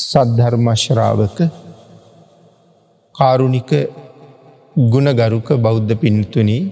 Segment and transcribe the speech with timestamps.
[0.00, 1.38] සද්ධර්මශ්‍රාවක
[3.14, 3.70] කාරුණික
[4.86, 6.64] ගුණගරුක බෞද්ධ පින්තුනී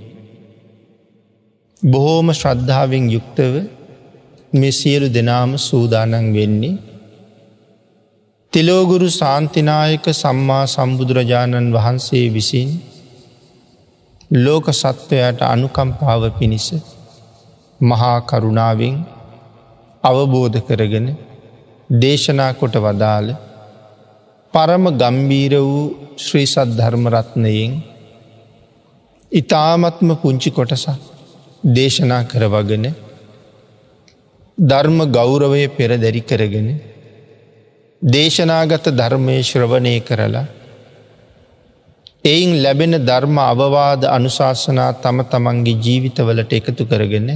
[1.82, 3.54] බොහෝම ශ්‍රද්ධාවෙන් යුක්තව
[4.52, 6.76] මෙ සියලු දෙනාම සූදානන් වෙන්නේ
[8.52, 12.70] තිලෝගුරු සාන්තිනායක සම්මා සම්බුදුරජාණන් වහන්සේ විසින්
[14.30, 16.68] ලෝක සත්වයට අනුකම්පාව පිණිස
[17.80, 18.96] මහා කරුණාවෙන්
[20.04, 21.06] අවබෝධ කරගෙන
[21.90, 23.28] දේශනා කොට වදාළ
[24.54, 25.82] පරම ගම්බීර වූ
[26.16, 27.72] ශ්‍රී සත් ධර්මරත්නයෙන්
[29.32, 30.98] ඉතාමත්ම පුංචි කොටසක්
[31.70, 32.86] දේශනා කරවගෙන
[34.58, 36.68] ධර්ම ගෞරවය පෙරදැරි කරගෙන
[38.02, 40.46] දේශනාගත ධර්මය ශ්‍රවණය කරලා
[42.24, 47.28] එයින් ලැබෙන ධර්ම අවවාද අනුශාසනා තම තමන්ගේ ජීවිතවලට එකතු කරගෙන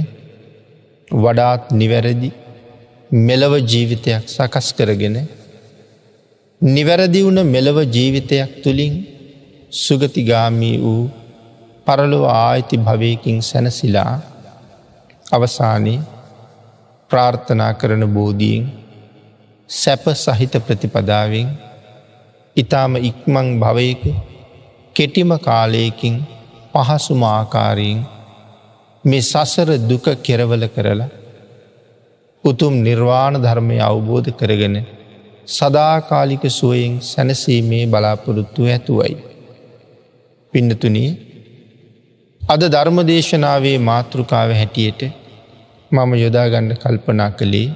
[1.11, 2.29] වඩාත් නිවැරදි
[3.11, 5.15] මෙලව ජීවිතයක් සකස් කරගෙන
[6.61, 8.93] නිවැරදි වුණ මෙලව ජීවිතයක් තුළින්
[9.73, 11.11] සුගතිගාමී වූ
[11.85, 14.13] පරලොව ආයිති භවයකින් සැනසිලා
[15.31, 15.99] අවසානයේ
[17.11, 18.71] ප්‍රාර්ථනා කරන බෝධීෙන්
[19.69, 21.49] සැප සහිත ප්‍රතිපදාවෙන්
[22.55, 24.03] ඉතාම ඉක්මං භවයක
[24.95, 26.15] කෙටිම කාලයකින්
[26.73, 27.99] පහසුම ආකාරයෙන්
[29.03, 31.11] මේ සසර දුක කෙරවල කරලා
[32.43, 34.75] උතුම් නිර්වාණ ධර්මය අවබෝධ කරගෙන
[35.47, 39.15] සදාකාලික සුවයෙන් සැනසීමේ බලාපොරොත්තු ඇතුවයි.
[40.53, 41.09] පින්නතුනී
[42.41, 45.01] අද ධර්මදේශනාවේ මාතෘකාව හැටියට
[45.91, 47.69] මම යොදාගන්න කල්පනා කළේ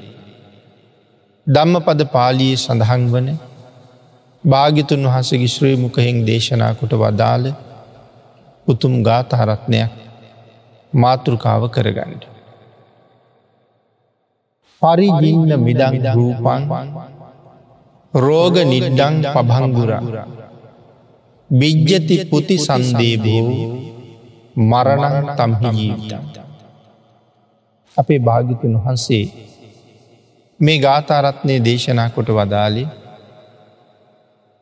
[1.47, 3.27] ධම්ම පද පාලියේ සඳහන් වන
[4.43, 7.45] භාගිතුන් වහසගේ ශ්‍රී මුකහෙෙන් දේශනා කොට වදාළ
[8.67, 9.91] උතුම් ගාතහරත්නයක්
[10.93, 12.34] මාතෘකාව කරගන්නට.
[14.81, 16.63] පරිජින්න මිදං රූපන්
[18.13, 19.91] රෝග නිඩ්ඩං පභංගුර
[21.49, 23.45] බිජ්ජති පුති සන්දේබෝ
[24.55, 26.11] මරණං තම්හි ජීවිත.
[27.97, 29.25] අපේ භාගිතුන් වහන්සේ
[30.59, 32.87] මේ ගාථරත්නය දේශනා කොට වදාලේ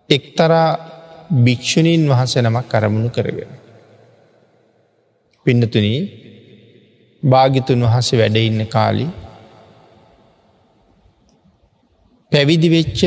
[0.10, 0.70] එක්තරා
[1.46, 3.52] භික්‍ෂුණීන් වහස නමක් කරමුණු කරගෙන.
[5.46, 6.00] පින්නතුනී
[7.24, 9.06] භාගිතුන් වහස වැඩඉන්න කාලි
[12.34, 13.00] පැවිදි වෙච්ච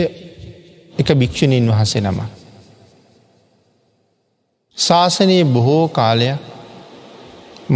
[0.97, 2.19] එක භික්‍ෂුණීන් වහසේ නම.
[4.77, 6.39] ශාසනයේ බොහෝ කාලයක්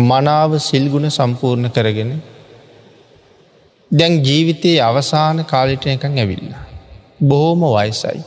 [0.03, 2.13] මනාව සිල්ගුණ සම්පූර්ණ කරගෙන
[3.91, 6.53] දැන් ජීවිතයේ අවසාන කාලිට එකන් ඇවිල්ල.
[7.23, 8.21] බොහෝම වයිසයි.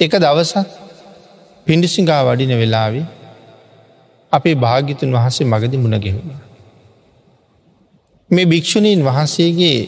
[0.00, 0.66] එක දවසක්
[1.66, 3.06] පිඩිසිංගා වඩින වෙලාවේ
[4.32, 6.30] අපේ භාගිතුන් වහන්සේ මගදි මුණගෙහුණ.
[8.30, 9.80] මේ භික්‍ෂුණීන් වහන්සේගේ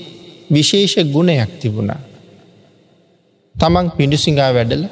[0.50, 2.00] විශේෂ ගුණයක් තිබුණා.
[3.54, 4.84] තමන් පිඩුසිංහා වැඩල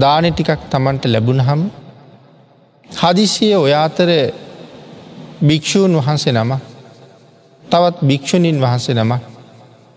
[0.00, 1.62] දානෙ ටිකක් තමන්ට ලැබුණ හම
[2.90, 4.10] හදිසිය ඔයාතර
[5.42, 6.52] භික්‍ෂූන් වහන්සේ නම
[7.62, 9.12] තවත් භික්‍ෂුණීන් වහන්සේ නම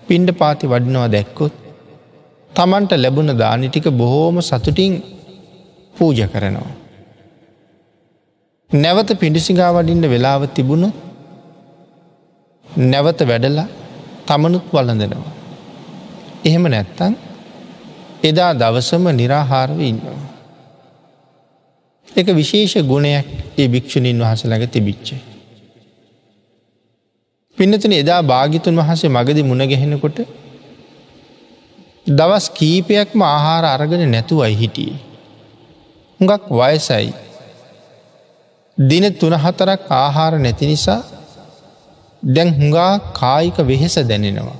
[0.08, 1.54] පින්ඩ පාති වඩිනවා දැක්කොත්
[2.52, 4.94] තමන්ට ලැබුණ දානිටික බොහෝම සතුටින්
[5.96, 6.74] පූජ කරනවා.
[8.72, 10.90] නැවත පිඩිසිගා වඩින්න වෙලාව තිබුණු
[12.86, 13.68] නැවත වැඩලා
[14.28, 15.34] තමනුත් වලඳනවා.
[16.46, 17.14] එහෙම නැත්තන්
[18.24, 20.22] එදා දවසම නිරාහාරව ඉන්නවා.
[22.16, 23.28] එක විශේෂ ගුණයක්
[23.58, 25.22] ඒ භික්‍ෂුණීන් වහස ළඟ තිබිච්චේ.
[27.58, 30.18] පින්නතන එදා භාගිතුන් වහසේ මගදි මුණගැහෙනකොට
[32.08, 34.98] දවස් කීපයක්ම ආහාර අරගෙන නැතුවයි හිටියේ.
[36.20, 37.08] හුඟක් වයසයි.
[38.78, 41.02] දින තුනහතරක් ආහාර නැති නිසා
[42.26, 44.60] දැන් හුඟා කායික වෙහෙස දැනෙනවා.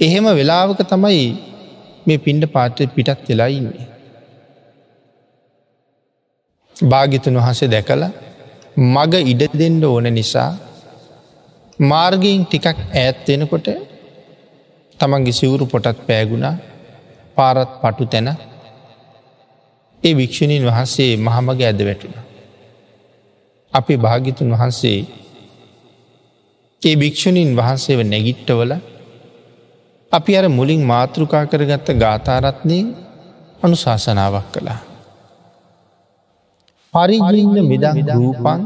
[0.00, 1.24] එහෙම වෙලාවක තමයි
[2.06, 3.86] මේ පින්ඩ පාත්‍රය පිටත් වෙලා ඉන්නේ.
[6.76, 8.04] භාගිතුන් වහසේ දැකළ
[8.76, 10.50] මග ඉඩ දෙන්න ඕන නිසා
[11.78, 13.68] මාර්ගයෙන් ටිකක් ඈත්වෙනකොට
[15.00, 16.56] තමන්ගේ සිවුරු පොටත් පෑගුණා
[17.36, 18.28] පාරත් පටු තැන
[20.02, 22.16] ඒ භික්‍ෂණීන් වහන්සේ මහමග ඇද වැටුණ.
[23.72, 24.98] අපි භාගිතුන් වහන්සේ
[26.82, 28.72] ඒ භික්‍ෂණීන් වහන්සේව නැගිට්ටවල
[30.12, 32.78] අපි අර මුලින් මාතෘකා කරගත්ත ගාථාරත්නය
[33.62, 34.80] අනුශාසනාවක් කළා.
[36.94, 38.60] පරිගලින්න මිදං රූපන්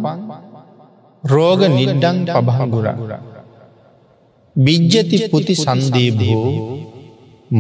[1.24, 2.86] රෝග නිඩ්ඩං පබහගුර
[4.56, 6.42] බිජ්ජති පුති සන්දේබෝ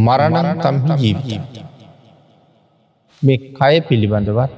[0.00, 1.60] මරණන් තම්හි ජීවිතය.
[3.22, 4.52] මේ කය පිළිබඳවත්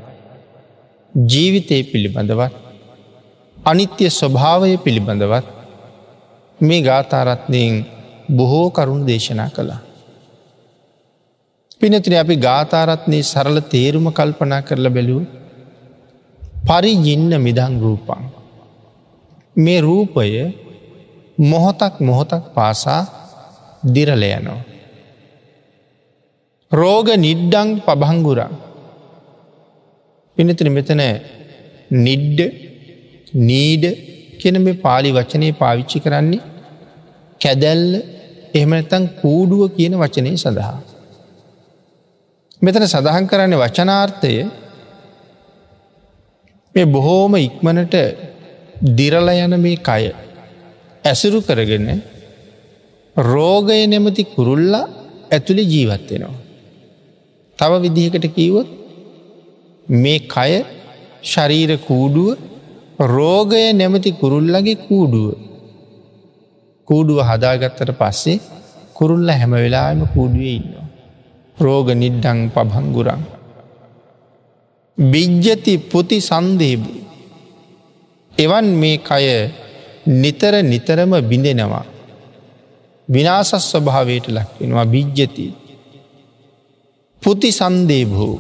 [1.15, 2.53] ජීවිතය පිළිබඳවත්
[3.57, 5.58] අනිත්‍ය ස්වභාවය පිළිබඳවත්
[6.61, 7.85] මේ ගාථාරත්නයෙන්
[8.37, 9.81] බොහෝ කරුණු දේශනා කළා.
[11.81, 15.23] පිනතින අපි ගාතාරත්නයේ සරල තේරුම කල්පනා කරලා බැලූ
[16.67, 18.23] පරිජින්න මිදං රූපං.
[19.57, 20.31] මේ රූපය
[21.39, 23.03] මොහොතක් මොහොතක් පාසා
[23.95, 24.61] දිරලයනෝ.
[26.73, 28.51] රෝග නිඩ්ඩං පබංගුරා.
[30.37, 31.03] පිනතින මෙතන
[31.91, 32.41] නිඩ්ඩ
[33.35, 33.85] නීඩ
[34.39, 36.47] කෙන මේ පාලි වචනය පාවිච්චි කරන්නේ
[37.41, 37.93] කැදැල්ල
[38.55, 40.77] එහෙමනතන් කූඩුව කියන වචනය සඳහා.
[42.63, 44.33] මෙතන සඳහන් කරන්නේ වචනාර්ථය
[46.75, 47.95] මේ බොහෝම ඉක්මනට
[48.95, 50.03] දිරල යන මේ කය
[51.05, 51.87] ඇසුරු කරගෙන
[53.17, 54.85] රෝගය නැමති කුරුල්ලා
[55.31, 56.37] ඇතුළි ජීවත්වෙනවා.
[57.59, 58.69] තව විදිහකට කීවොත්
[59.87, 60.53] මේ කය
[61.25, 62.39] ශරීර කූඩුව
[62.99, 65.39] රෝගය නැමති කුරුල්ලගේ කූඩුව
[66.89, 68.41] කූඩුව හදාගත්තට පස්සේ
[68.95, 70.87] කුරුල්ල හැම වෙලාම කූඩුවේ ඉන්නවා.
[71.59, 73.23] රෝග නිඩ්ඩං පබංගුරං.
[74.99, 76.91] බිජ්ජති පුති සන්දේබු.
[78.33, 79.25] එවන් මේ කය
[80.07, 81.87] නිතර නිතරම බිඳෙනවා.
[83.09, 85.47] විනාසස් ස්වභාවයට ලක්වෙනවා බිජ්ජති.
[87.23, 88.37] පුති සන්දේභූ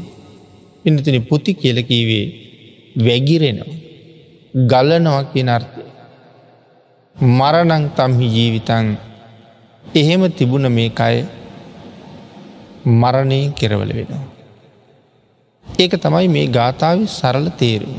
[0.84, 2.26] පිනතින පුති කියලකීවේ
[2.96, 3.87] වැගිරෙනවා.
[4.66, 5.82] ගලනවා කියන අර්ථය.
[7.16, 8.86] මරණං තම්හි ජීවිතන්
[9.84, 11.16] එහෙම තිබුණ මේ අය
[12.84, 14.26] මරණයෙන් කෙරවල වෙනවා.
[15.66, 17.98] ඒක තමයි මේ ගාථාව සරල තේරුම.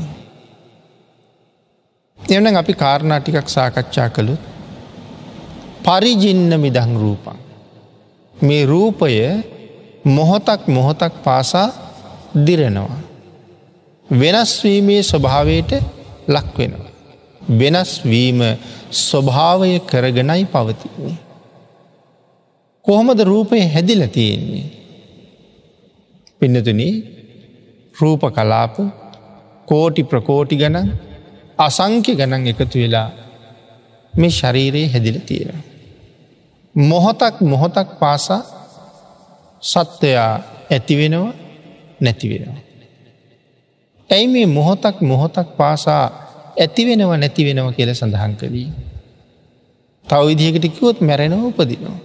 [2.18, 4.34] එවන අපි කාරණා ටිකක් සාකච්ඡා කළු
[5.84, 7.38] පරිජින්න මිදං රූපන්.
[8.34, 9.14] මේ රූපය
[10.06, 11.68] මොහොතක් මොහොතක් පාසා
[12.46, 13.00] දිරෙනවා.
[14.08, 15.99] වෙනස්වීමේ ස්වභාවයට
[16.30, 16.90] ලක්වෙනවා.
[17.58, 18.40] වෙනස්වීම
[19.00, 21.16] ස්වභාවය කරගෙනයි පවතින්නේ.
[22.84, 24.66] කොහොමද රූපය හැදිල තියෙන්නේ.
[26.40, 26.80] පින්නතුන
[27.94, 28.76] රූප කලාප
[29.68, 30.76] කෝටි ප්‍රකෝටි ගන
[31.58, 33.08] අසංක්‍ය ගණන් එකතු වෙලා
[34.14, 35.58] මේ ශරීරයේ හැදිල තියෙන.
[36.74, 38.42] මොහොතක් මොහොතක් පාසා
[39.62, 40.32] සත්වයා
[40.70, 41.32] ඇතිවෙනවා
[42.00, 42.69] නැතිවෙනවා.
[44.10, 46.04] ඇයි මේ මොහොතක් මොහොතක් පාසා
[46.58, 48.68] ඇතිවෙනව නැතිවෙනව කියල සඳහන් කළී.
[50.06, 51.98] තව විදිහකට කිවොත් මැරෙනව උපදිනවා.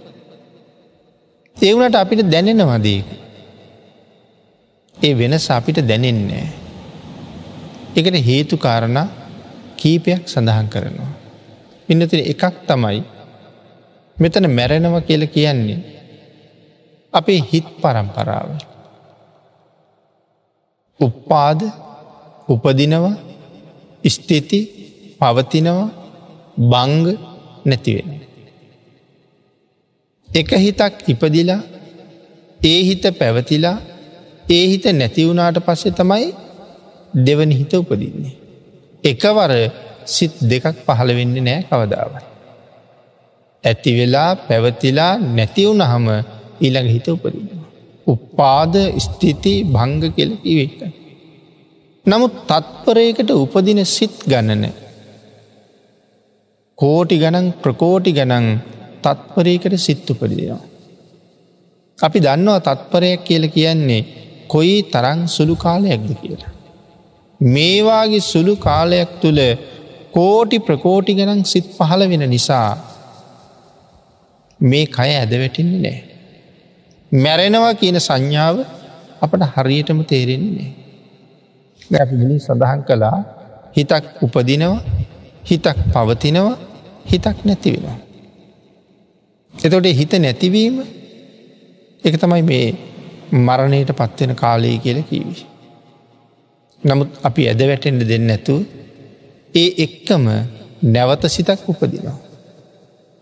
[1.56, 3.00] ඒවනට අපිට දැනෙනවදේ.
[4.96, 6.46] ඒ වෙනස අපිට දැනෙන්නේ.
[7.96, 8.98] එකට හේතු කාරණ
[9.76, 11.12] කීපයක් සඳහන් කරනවා.
[11.88, 13.00] ඉන්නතින එකක් තමයි
[14.16, 15.80] මෙතන මැරෙනව කියල කියන්නේ
[17.12, 18.48] අපේ හිත් පරම්පරාව.
[21.00, 21.60] උප්පාද
[22.48, 23.16] උපදිනවා
[24.06, 24.60] ස්තිති
[25.20, 25.88] පවතිනවා
[26.62, 27.06] බංග
[27.64, 28.10] නැතිවෙන.
[30.28, 31.60] එක හිතක් ඉපදිලා
[32.60, 33.76] ඒ හිත පැවතිලා
[34.46, 36.26] ඒ හිත නැතිවුණාට පස්සේ තමයි
[37.26, 38.34] දෙවනි හිත උපදින්නේ.
[39.04, 39.52] එකවර
[40.06, 42.24] සිත් දෙකක් පහළ වෙන්න නෑ කවදාවයි.
[43.64, 46.06] ඇතිවෙලා පැවතිලා නැතිවුණ හම
[46.60, 47.66] ඊළඟ හිත උපදිනවා.
[48.06, 51.05] උපාද ස්ථිති භංග කෙලකි වෙක්කයි.
[52.06, 54.64] නමුත් තත්පරයකට උපදින සිත් ගණන
[56.78, 58.46] කෝටි ගණන් ප්‍රකෝටි ගණන්
[59.04, 60.60] තත්පරයකට සිත් උපදිනවා.
[61.98, 64.06] අපි දන්නවා තත්පරයක් කියල කියන්නේ
[64.48, 66.52] කොයි තරං සුළු කාලයක්ද කියලා.
[67.40, 69.40] මේවාගේ සුළු කාලයක් තුළ
[70.12, 72.70] කෝටි ප්‍රකෝටි ගණන් සිත් පහළ වෙන නිසා
[74.60, 75.98] මේ කය ඇදවැටින්නේ නෑ.
[77.12, 78.56] මැරෙනවා කියන සංඥාව
[79.22, 80.85] අපට හරියටම තේරෙන්නේ.
[81.92, 83.18] ගැපිලි සඳහන් කළා
[83.76, 84.78] හිතක් උපදිනවා
[85.44, 86.56] හිතක් පවතිනවා
[87.06, 87.98] හිතක් නැති වෙනවා.
[89.54, 90.76] එතොට හිත නැතිවීම
[92.04, 92.66] එක තමයි මේ
[93.38, 95.46] මරණයට පත්වෙන කාලය කියල කීවි.
[96.82, 98.54] නමුත් අපි ඇද වැටෙන්ට දෙන්න ඇතු
[99.54, 100.24] ඒ එක්කම
[100.84, 102.18] නැවත සිතක් උපදිනවා.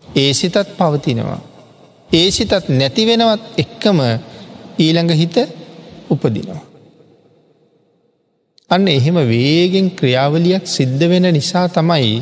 [0.03, 1.41] ඒ සිතත් පවතිනවා.
[2.11, 3.99] ඒ සිතත් නැතිවෙනවත් එක්කම
[4.79, 5.37] ඊළඟ හිත
[6.09, 6.61] උපදිනවා.
[8.69, 12.15] අන්න එහෙම වේගෙන් ක්‍රියාවලියක් සිද්ධ වෙන නිසා තමයි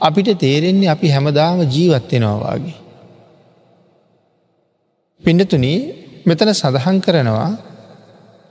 [0.00, 2.78] අපිට තේරෙන්නේ අපි හැමදාම ජීවත්වෙනවාගේ.
[5.24, 5.78] පිඩතුනී
[6.26, 7.50] මෙතන සඳහන් කරනවා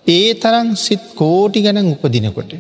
[0.05, 2.51] ඒ තරම් සිත් කෝටි ගැන උපදිනකොට.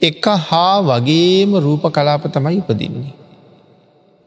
[0.00, 3.14] එක හා වගේම රූප කලාප තමයි උපදින්නේ.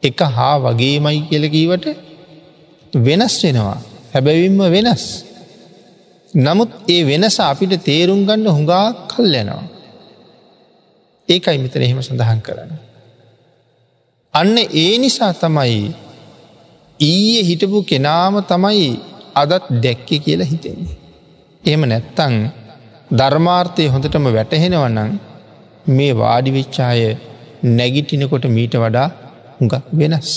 [0.02, 1.86] එක හා වගේමයි කියලකීවට
[3.06, 3.78] වෙනස් වෙනවා
[4.14, 5.04] හැබැවින්ම වෙනස්.
[6.34, 9.64] නමුත් ඒ වෙනස අපිට තේරුම් ගන්න හුඟා කල් යනවා.
[11.28, 12.72] ඒකයි මෙතන එහෙම සඳහන් කරන්න.
[14.34, 15.76] අන්න ඒ නිසා තමයි
[17.00, 18.88] ඊයේ හිටපු කෙනාම තමයි
[19.34, 20.96] අදත් දැක්කෙ කියලා හිතෙන්නේ.
[21.64, 22.34] එම නැත්තං
[23.10, 25.12] ධර්මාර්ථය හොඳටම වැටහෙනවන්නන්
[25.86, 27.00] මේ වාඩිවිච්චාය
[27.70, 29.08] නැගිටිනකොට මීට වඩා
[29.58, 30.30] හුඟක් වෙනස්.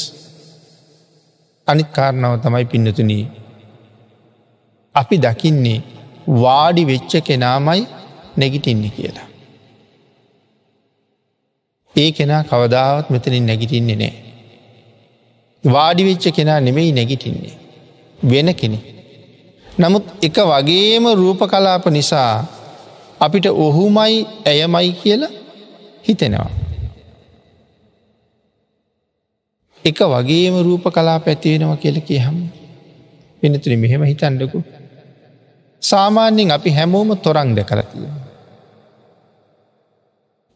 [1.68, 3.26] අනිත් කාරණාව තමයි පින්නතුනී.
[5.02, 5.80] අපි දකින්නේ
[6.44, 7.82] වාඩි වෙච්ච කෙනාමයි
[8.38, 9.28] නැගිටින්නේ කියලා.
[11.96, 14.16] ඒ කෙනා කවදාවත් මෙතනින් නැගිටින්නේ නෑ.
[15.64, 17.56] වාඩිවෙච්ච කෙනා නෙමෙයි නැගිටින්නේ.
[18.20, 18.80] වෙන කෙනෙ.
[19.80, 22.46] නමුත් එක වගේම රූප කලාප නිසා
[23.20, 25.34] අපිට ඔහුමයි ඇයමයි කියලා
[26.08, 26.52] හිතෙනවා.
[29.86, 32.38] එක වගේම රූප කලා පැතිවෙනවා කියල කිය හම
[33.42, 34.64] පිනතුරි මෙහෙම හිතන්ඩකු.
[35.84, 38.08] සාමාන්‍යෙන් අපි හැමෝම තොරන් ද කරතිය.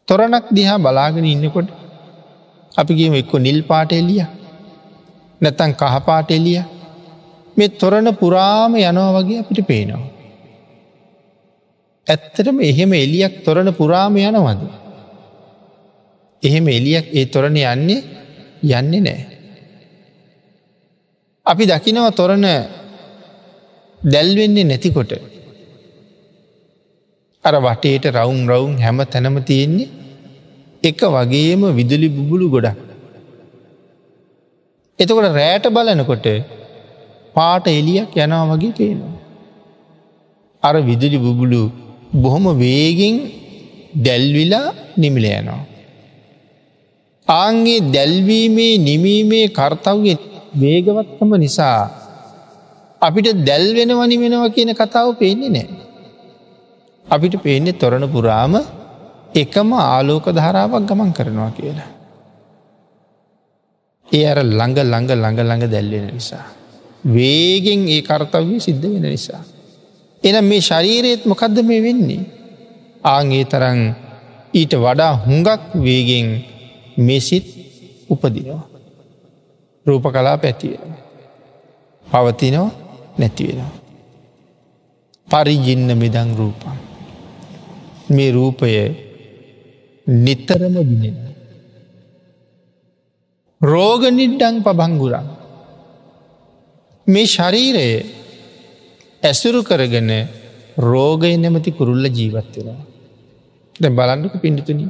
[0.08, 1.68] තොරණක් දිහා බලාගෙන ඉන්නකොට
[2.72, 4.24] අපිගේම එක්කො නිල් පාට එලිය
[5.40, 6.60] නැතන් කහපාට එලිය
[7.56, 10.02] මේ තොරණ පුරාම යනවා වගේ අපිට පේනවා.
[12.06, 14.62] ඇත්තටම එහෙම එලියක් තොරණ පුරාම යනවද.
[16.42, 18.00] එහෙම එලියක් ඒ තොරණ යන්නේ
[18.62, 19.22] යන්නේ නෑ.
[21.46, 22.46] අපි දකිනව තොරණ
[24.04, 25.12] දැල්වෙන්නේ නැතිකොට.
[27.44, 29.88] අර වටේට රවුන් රවුන් හැම තැනම තියෙන්නේ
[30.82, 32.78] එක වගේම විදුලි බුබුලු ගොඩක්.
[34.98, 36.26] එතකොට රෑට බලනකොට
[37.34, 39.14] පාට එලියක් යනවා වගේ පේනවා.
[40.62, 41.62] අර විදුලි බුබුලු
[42.14, 43.16] බොහොම වේගෙන්
[43.96, 45.62] දැල්විලා නිමිල යනවා.
[47.28, 50.18] ආන්ගේ දැල්වීමේ නිමීමේ කර්තව්ගෙන්
[50.60, 52.01] වේගවත්කම නිසා
[53.02, 55.68] අපිට දැල්වෙන වනිමෙනව කියන කතාව පේන්නේ නෑ.
[57.06, 58.54] අපිට පේන්නේ තොරණ පුරාම
[59.34, 61.90] එකම ආලෝක ධාරාවක් ගමන් කරනවා කියලා.
[64.08, 66.44] ඒ අර ළඟ ළඟ ළඟ ළඟ දැල්වෙන නිසා.
[67.06, 69.42] වේගෙන් ඒ කර්තව්‍ය සිද්ධ වෙන නිසා.
[70.22, 72.22] එන මේ ශරීරයත් මොකක්ද මේ වෙන්නේ.
[73.04, 73.80] ආගේ තරන්
[74.54, 76.28] ඊට වඩා හුඟක් වේගෙන්
[76.98, 77.46] මෙසිත්
[78.08, 78.62] උපදිනවා.
[79.86, 80.92] රූප කලා පැතිවෙන.
[82.06, 82.81] පවතිනවා
[83.18, 83.72] නැතිවෙනවා.
[85.28, 86.78] පරිජින්න මිදං රූපන්.
[88.10, 88.72] මේ රූපය
[90.06, 91.18] නිතරම බිනෙන.
[93.60, 95.26] රෝග නිඩ්ඩං පබංගුරන්.
[97.06, 97.88] මේ ශරීරය
[99.22, 100.10] ඇසුරු කරගෙන
[100.78, 102.80] රෝගය නැමති කුරුල්ල ජීවත්වෙනවා.
[103.80, 104.86] දැ බලන්නක පිඩිතුනි.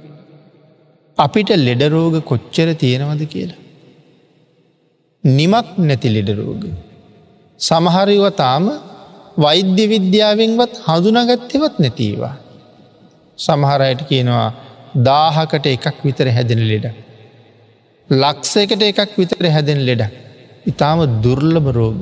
[1.19, 3.61] අපිට ලෙඩරෝග කොච්චර තියෙනවද කියලා.
[5.25, 6.65] නිමක් නැති ලෙඩරෝග.
[7.63, 8.65] සමහරව තාම
[9.37, 12.35] වෛද්‍ය විද්‍යාවෙන්වත් හඳුනගත්තෙවත් නැතිවා.
[13.39, 14.49] සමහරයට කියනවා
[15.09, 16.87] දාහකට එකක් විතර හැදෙන ලෙඩ.
[18.09, 20.03] ලක්සයකට එකක් විතර හැදෙන ලෙඩ.
[20.67, 22.01] ඉතාම දුර්ලභ රෝග.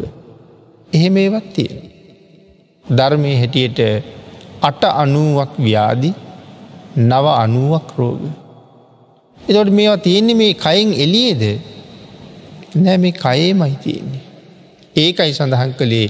[0.93, 1.79] එහෙම ඒවත් තියෙන.
[2.85, 3.81] ධර්මය හැටියට
[4.63, 6.11] අට අනුවක් ව්‍යාදි
[7.11, 8.23] නව අනුවක් රෝග.
[9.39, 11.45] එතොට මේවා තියෙන්නේ මේ කයින් එලියේද
[12.77, 14.30] නෑ මේ කයේ මයි තියෙන්නේ.
[15.01, 16.09] ඒකයි සඳහන් කළේ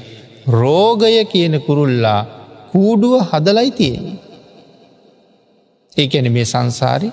[0.51, 2.21] රෝගය කියන කුරුල්ලා
[2.73, 4.19] කූඩුව හදලයි තියෙන්නේ.
[5.93, 7.11] ඒඇන මේ සංසාරි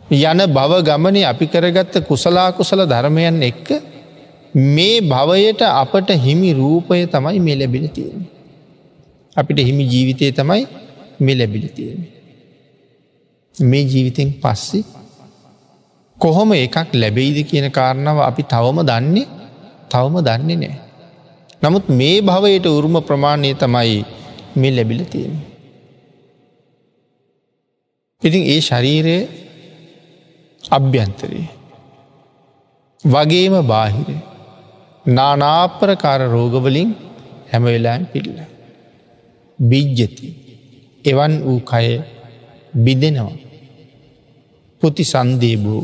[0.00, 3.68] යන බව ගමනේ අපි කරගත්ත කුසලා කුසල ධර්මයන් එක්ක
[4.54, 8.30] මේ භවයට අපට හිමි රූපය තමයි මේ ලැබිල තියෙන්නේ.
[9.36, 10.66] අපිට හිමි ජීවිතය තමයි
[11.20, 12.12] මේ ලැබිලි තියෙන්නේ.
[13.54, 14.84] මේ ජීවිතෙන් පස්සේ
[16.18, 19.39] කොහොම එකක් ලැබෙයිද කියන කාරණාව අපි තවම දන්නේ
[19.90, 20.76] තවම දන්නේ නෑ.
[21.62, 24.00] නමුත් මේ භවයට උරුම ප්‍රමාණය තමයි
[24.56, 25.34] මේ ලැබිල තියෙන.
[28.22, 29.16] ඉතින් ඒ ශරීරය
[30.64, 31.48] අභ්‍යන්තරයේ
[33.04, 34.08] වගේම බාහිර
[35.06, 36.90] නානාප්‍රකාර රෝගවලින්
[37.50, 38.30] හැමවෙලාම් පිල්ල.
[39.58, 40.28] බිජ්ජති
[41.04, 41.88] එවන් වූ කය
[42.74, 43.36] බිදෙනවා.
[44.82, 45.82] පුති සන්දේබූ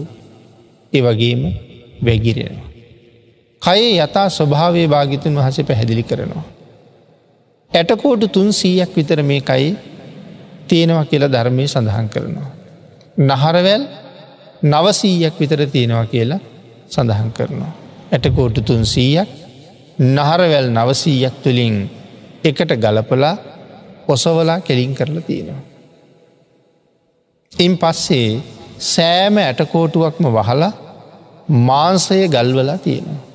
[0.92, 1.42] ඒ වගේම
[2.00, 2.75] වැගිරෙනවා.
[3.62, 6.44] කයේ යතා ස්වභාවය භාගිතුන් වහස පැහැදිලි කරනවා.
[7.72, 9.76] ඇටකෝටු තුන් සීයක් විතර මේ කයි
[10.68, 12.50] තියෙනවා කියලා ධර්මය සඳහන් කරනවා.
[13.18, 13.84] නහරවැල්
[14.64, 16.40] නවසීයක් විතර තියෙනවා කියලා
[16.88, 17.72] සඳහන් කරනවා.
[18.12, 19.28] ඇටකෝටු තුන් සීයක්
[19.98, 21.76] නහරවැල් නවසීයක් තුළින්
[22.44, 23.36] එකට ගලපලා
[24.08, 25.62] ඔසවලා කෙලින් කරලා තියෙනවා.
[27.52, 28.42] ඉන් පස්සේ
[28.86, 30.72] සෑම ඇටකෝටුවක්ම වහලා
[31.48, 33.25] මාන්සය ගල්වලා තියෙනවා.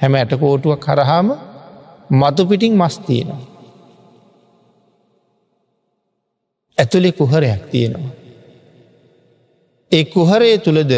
[0.00, 1.28] හැම ඇටකෝටුවක් කරහාම
[2.12, 3.42] මතුපිටිං මස් තියෙනවා.
[6.78, 8.12] ඇතුළෙ කුහරයක් තියෙනවා.
[9.92, 10.92] ඒ කුහරය තුළද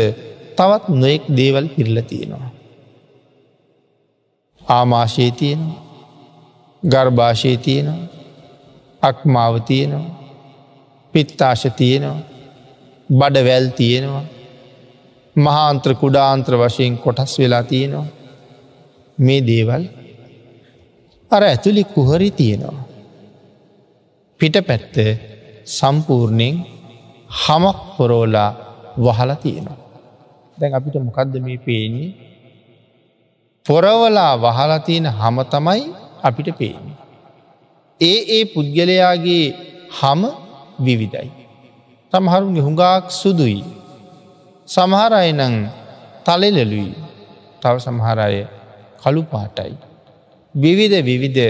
[0.56, 2.52] තවත් නොෙක් දේවල් පිරල තියෙනවා.
[4.62, 5.80] ආමාශය තියෙනවා
[6.82, 8.08] ගර්භාෂය තියෙනවා
[9.02, 10.16] අක්මාව තියෙනවා
[11.14, 12.20] පිත්තාශ තියෙනවා
[13.10, 14.24] බඩ වැල් තියෙනවා
[15.36, 18.06] මහාන්ත්‍ර කුඩාන්ත්‍ර වශයෙන් කොටස් වෙලා තියෙනවා
[19.18, 19.84] මේ දේවල්
[21.30, 22.84] අර ඇතුළි කුහරි තියෙනවා
[24.40, 24.94] පිට පැත්ත
[25.68, 26.56] සම්පූර්ණයෙන්
[27.38, 28.50] හමක් පොරෝලා
[28.98, 29.80] වහලා තියෙනවා
[30.58, 32.10] දැන් අපිට මොකක්ද මේ පේන්නේ
[33.66, 35.82] පොරවලා වහලා තියෙන හම තමයි
[36.22, 36.98] අපිට පේන්නේ.
[38.00, 39.46] ඒ ඒ පුද්ගලයාගේ
[39.90, 40.22] හම
[40.78, 41.30] විවිධයි.
[42.12, 43.62] සමහරුන්ගේ හුඟාක් සුදුයි.
[44.68, 45.54] සමහර අය නං
[46.26, 46.94] තලෙලලුයි
[47.62, 48.46] තව සමහරය
[49.02, 49.74] කළු පාටයි.
[50.54, 51.40] විවිධ විවිධ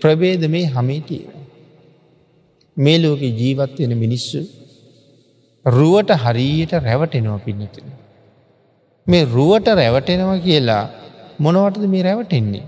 [0.00, 1.32] ප්‍රබේද මේ හමේ තියෙන.
[2.76, 4.40] මේ ලෝක ජීවත් වෙන මිනිස්සු
[5.66, 7.88] රුවට හරියට රැවටෙනව පින්නතින.
[9.06, 10.84] මේ රුවට රැවටෙනව කියලා
[11.40, 12.66] මොනවටද මේ රැවටෙන්නේ.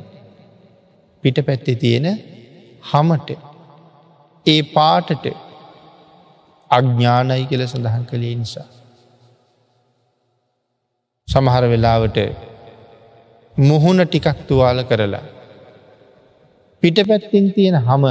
[1.22, 2.06] පිට පැත්තේ තියෙන
[2.92, 3.30] හමට
[4.46, 5.26] ඒ පාටට
[6.70, 8.68] අඥ්ඥානයි කියල සඳහන් කළේ නිසා.
[11.28, 12.18] සමහර වෙලාවට
[13.56, 15.22] මුහුණ ටිකක් තුවාල කරලා
[16.82, 18.04] පිට පැත්තින් තියෙන හම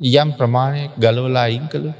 [0.00, 1.92] යම් ප්‍රමාණයක් ගලවලා ඉං කළු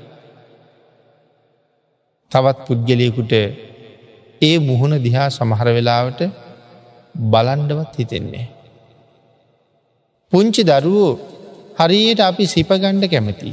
[2.32, 3.32] තවත් පුද්ගලයකුට
[4.42, 6.20] ඒ මුහුණ දිහා සමහර වෙලාවට
[7.14, 8.46] බලන්ඩවත් හිතෙන්නේ.
[10.32, 11.12] පුංචි දරුවෝ
[11.78, 13.52] හරියට අපි සිපගණ්ඩ කැමති.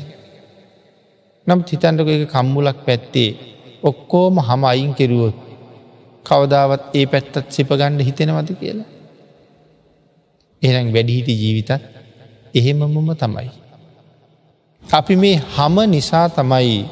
[1.48, 3.38] නම් හිතන්ටක එක කම්මුලක් පැත්තේ
[3.84, 5.51] ඔක්කෝම හම අයින් කෙරුවොත්
[6.26, 8.90] කවදාවත් ඒ පැත්තත් සිපගණ්ඩ හිතෙනවද කියලා.
[10.62, 11.72] එනම් වැඩිහිටි ජීවිතත්
[12.54, 13.50] එහෙමමම තමයි.
[14.84, 16.86] අපි මේ හම නිසා තමයි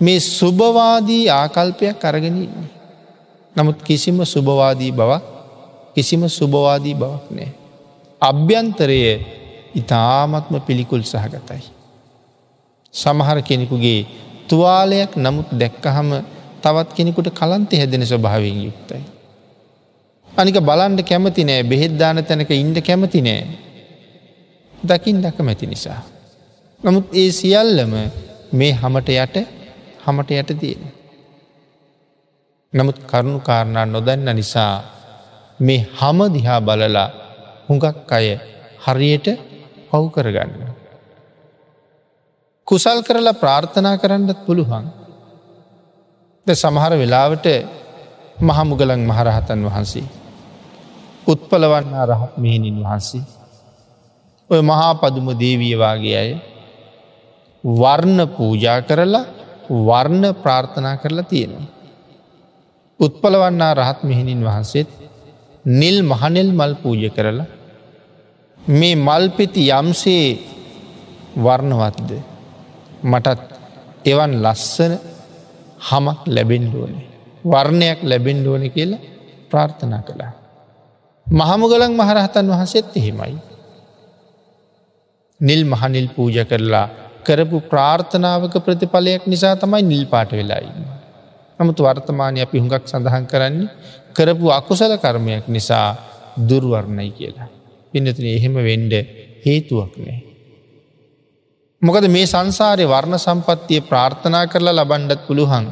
[0.00, 2.68] මේ සුභවාදී ආකල්පයක් අරගෙනන්නේ.
[3.56, 5.24] නමුත් කිසිම සුභවාදී බවක්
[5.94, 7.50] කිසිම සුභවාදී බවක් නෑ.
[8.22, 9.00] අභ්‍යන්තරය
[9.74, 11.62] ඉතාමත්ම පිළිකුල් සහගතයි.
[12.94, 14.06] සමහර කෙනෙකුගේ
[14.48, 16.08] තුවාලයක් නමුත් දැක්කහම
[16.62, 19.02] තවත් කෙනෙකුට කලන්තය හැදෙන ස්වභාවෙන් යුක්තයි.
[20.32, 23.42] අනික බලන්ඩ කැමති නෑ බෙහෙද්දාන තැනක ඉන්ඩ කැමති නෑ.
[24.74, 26.00] දකිින් දක මැති නිසා.
[26.80, 27.92] නමුත් ඒ සියල්ලම
[28.52, 29.36] මේ හමට යට
[30.04, 30.82] හමට යට තියෙන.
[32.72, 34.74] නමුත් කරුණු කාරණා නොදන්න නිසා
[35.60, 37.08] මේ හම දිහා බලලා
[37.68, 38.26] හුඟක් අය
[38.84, 39.26] හරියට
[39.90, 40.52] පව් කරගන්න.
[42.66, 45.01] කුසල් කරලා ප්‍රාර්ථනා කරන්නත් පුළුවන්.
[46.46, 47.46] ද සමහර වෙලාවට
[48.40, 50.06] මහමුගලන් මහරහතන් වහන්සේ.
[51.26, 53.22] උත්පලවන්න රහත් මෙහිණින් වහන්සේ.
[54.50, 56.30] ඔය මහා පදුම දේවියවාගේ අය
[57.64, 59.24] වර්ණ පූජා කරලා
[59.86, 61.70] වර්ණ ප්‍රාර්ථනා කරලා තියෙනවා.
[63.00, 64.90] උත්පලවන්නා රහත් මෙහිණින් වහන්සේත්
[65.64, 67.48] නිල් මහනෙල් මල් පූජ කරලා
[68.60, 70.26] මේ මල්පෙති යම්සේ
[71.36, 72.10] වර්ණවත්ද
[73.04, 73.40] මටත්
[74.04, 75.11] එවන් ලස්සන
[75.82, 77.12] හමක් ලැබෙන්ඩුවනේ
[77.44, 79.00] වර්ණයක් ලැබෙන්ඩුවන කියලා
[79.50, 80.32] ප්‍රාර්ථනා කළා.
[81.26, 83.34] මහමුගලන් මහරහතන් වහන්සේත් එහෙමයි.
[85.40, 86.86] නිල් මහනිල් පූජ කරලා
[87.22, 90.70] කරපු ප්‍රාර්ථනාවක ප්‍රතිඵලයක් නිසා තමයි නිල් පාට වෙලායි.
[91.58, 93.68] නමුත් වර්තමානය අපි හුඟක් සඳහන් කරන්නේ
[94.14, 95.88] කරපු අකුසල කර්මයක් නිසා
[96.38, 97.48] දුර්වර්ණයි කියලා.
[97.92, 98.92] පිනතින එහෙම වෙන්ඩ
[99.44, 100.31] හේතුවක් නෑ.
[101.82, 105.66] මොකද මේ සංසාරය වර්ණ සම්පත්තිය ප්‍රාර්ථනා කරලා ලබන්ඩත් පුළුහන්.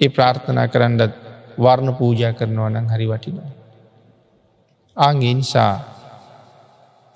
[0.00, 1.14] ඒ ප්‍රාර්ථනා කරන්නත්
[1.58, 3.50] වර්ණ පූජා කරනවා නම් හරි වටිනවා.
[4.96, 5.74] ආගේ නිසා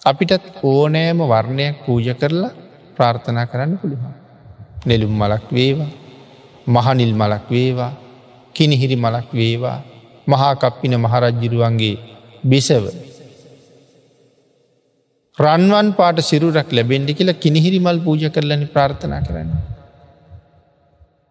[0.02, 2.50] අපිටත් ඕනෑම වර්ණයක් පූජ කරලා
[2.96, 4.14] ප්‍රාර්ථනා කරන්න පුළුවන්.
[4.86, 5.92] නෙළුම් මලක් වේවා
[6.66, 7.92] මහනිල් මලක් වේවා
[8.54, 9.78] කිනිහිරි මලක් වේවා
[10.26, 11.96] මහාකප්පින මහරජ්ජිරුවන්ගේ
[12.44, 12.84] බිසව.
[15.38, 19.50] රන්වන් පාට සිරුරක් ලැබෙන්ඩි කියලා කිනිහිරි මල් පූජ කරලනි ප්‍රාර්ථනා කරන්න.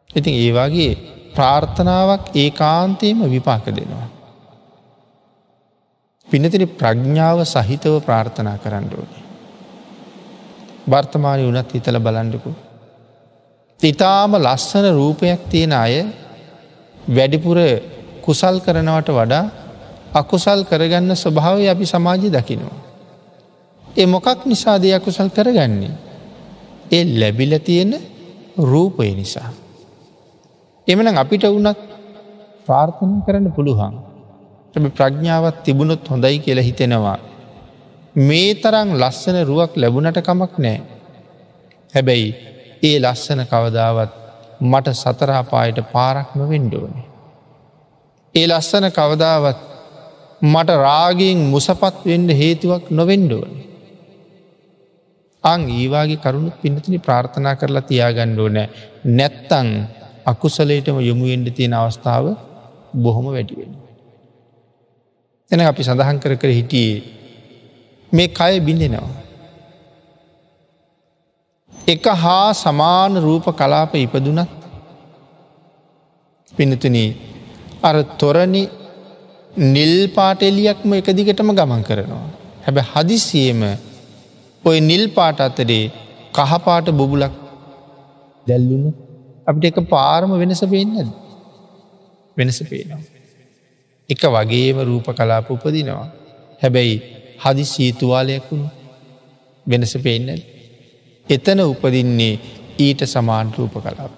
[0.10, 0.92] ඉතින් ඒවාගේ
[1.36, 4.08] ප්‍රාර්ථනාවක් ඒ කාන්තයම විපාක දෙනවා.
[6.28, 9.24] පිනතිරි ප්‍රඥ්ඥාව සහිතව ප්‍රාර්ථනා කරන්න ඕනේ.
[10.88, 12.52] වර්තමානය වනත් හිතල බලන්ඩකු.
[13.80, 15.96] ඉතාම ලස්සන රූපයක් තියෙන අය
[17.10, 17.58] වැඩිපුර
[18.22, 19.46] කුසල් කරනවට වඩා
[20.14, 22.87] අකුසල් කරගන්න ස්වභාවය අපි සමාජය දකිනවා.
[23.98, 25.94] ඒ මොකක් නිසා දෙයක් කුසල් කරගන්නේ.
[26.92, 27.94] ඒ ලැබිල තියෙන
[28.62, 29.50] රූපය නිසා.
[30.88, 31.80] එමන අපිට වනත්
[32.66, 33.96] ප්‍රාර්ථන කරන්න පුළුවන්.
[34.76, 37.18] ඇබ ප්‍රඥාවත් තිබුණොත් හොඳයි කියලා හිතෙනවා.
[38.20, 40.80] මේ තරං ලස්සන රුවක් ලැබුණට කමක් නෑ.
[41.94, 42.30] හැබැයි
[42.84, 44.14] ඒ ලස්සන කවදාවත්
[44.62, 47.08] මට සතරාපායට පාරක්ම වෙන්ඩෝනේ.
[48.36, 49.60] ඒ ලස්සන කවදාවත්
[50.44, 53.67] මට රාගයෙන් මුසපත් වෙන්ඩ හේතුවක් නොවෙන්ඩුවනේ.
[55.48, 58.68] අං ඒවාගේ කරුණු පිනතිනි ප්‍රාර්ථනා කරලා තියාගණ්ඩුව නෑ
[59.12, 59.70] නැත්තං
[60.26, 62.26] අකුසලේටම යොමුුවෙන්ඩ තියෙන අවස්ථාව
[62.96, 63.72] බොහොම වැඩිවෙන.
[65.52, 66.98] එන අපි සඳහන් කර කර හිටියේ
[68.12, 69.10] මේ කය බිඳෙනවා.
[71.88, 74.52] එක හා සමාන රූප කලාප ඉපදුනත්
[76.54, 76.98] පිනතුන
[77.82, 78.64] අර තොරණි
[79.68, 82.26] නිල් පාටෙලියක්ම එක දිගටම ගමන් කරනවා.
[82.66, 83.62] හැබැ හදිසියම
[84.64, 85.86] ඔය නිල් පාට අතරේ
[86.34, 87.34] කහපාට බොබුලක්
[88.48, 88.92] දැල්ලුණු
[89.48, 91.10] අපිට එක පාරම වෙනස පේන්නද
[92.38, 93.02] වෙනස පේනවා.
[94.10, 96.08] එක වගේම රූප කලාප උපදිනවා.
[96.62, 96.96] හැබැයි
[97.38, 98.70] හදි සීතුවාලයක් වුණු
[99.66, 100.42] වෙනස පේන්නද.
[101.28, 102.34] එතන උපදින්නේ
[102.78, 104.14] ඊට සමාන් රූප කලාප.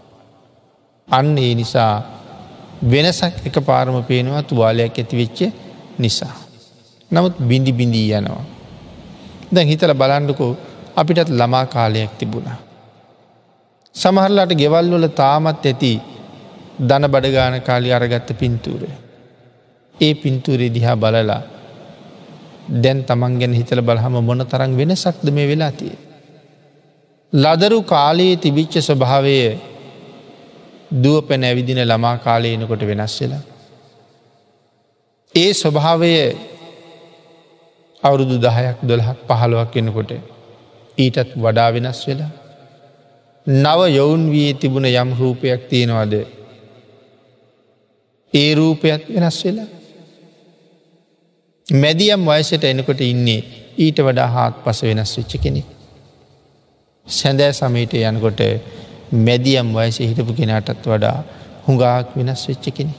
[1.07, 1.93] අන්න ඒ නිසා
[2.83, 5.39] වෙනසක් එක පාරම පේනවා තුවාලයක් ඇතිවෙච්ච
[5.97, 6.35] නිසා.
[7.11, 8.45] නමුත් බිඳි බිඳී යනවා.
[9.51, 10.51] දැන් හිතල බලන්ඩකෝ
[10.95, 12.57] අපිටත් ළමා කාලයක් තිබුණා.
[13.95, 15.93] සමහරලාට ගෙවල්වල තාමත් ඇති
[16.79, 18.89] දන බඩගාන කාලි අරගත්ත පින්තූරය.
[19.95, 21.41] ඒ පින්තූරේ දිහා බලලා
[22.75, 25.95] දැන් තමන් ගැන හිතල බලහම මොන තරන් වෙන සක්ද මේ වෙලා තිය.
[27.33, 29.35] ලදරු කාලයේ තිබිච්ච ස්වභාවය
[30.93, 33.43] දුව පැන ඇවිදින ළමා කාලයනකොට වෙනස් වෙලා.
[35.33, 36.13] ඒ ස්වභාවය
[38.03, 40.11] අවුරුදු දහයක් දොළහක් පහළුවක් එනකොට
[40.97, 42.31] ඊටත් වඩා වෙනස් වෙලා.
[43.47, 46.13] නව යොවුන් වී තිබුණ යම් රූපයක් තියෙනවාද
[48.33, 49.69] ඒ රූපයත් වෙනස් වෙලා.
[51.67, 53.41] මැදියම් වයසට එනකොට ඉන්නේ
[53.77, 55.61] ඊට වඩා හාත් පස වෙනස් වෙච්ච කෙනෙ.
[57.07, 58.41] සැඳෑ සමීට යනකොට
[59.25, 61.17] මැදියම් වයස හිටපු කෙනටත් වඩා
[61.65, 62.93] හුඟාක් වෙනස් වෙච්ච කෙනෙ.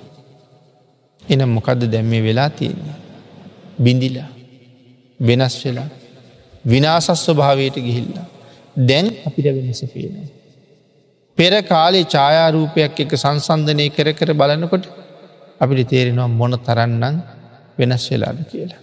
[1.23, 2.99] එනම් මොකක්ද දැම්මේ වෙලා තියන්නේ.
[3.79, 4.40] බිඳිලා
[5.21, 5.89] වෙනස් වෙලා
[6.65, 8.27] විනාසස්ව භාවයට ගිහිල්ලා
[8.81, 10.29] දැන් අපිට වෙනස පේනවා.
[11.39, 14.85] පෙර කාලේ ඡායාරූපයක් එක සංසන්ධනය කර කර බලනකොට
[15.61, 17.17] අපිට තේරෙනවා මොන තරන්නම්
[17.79, 18.81] වෙනස් වෙලාද කියලා.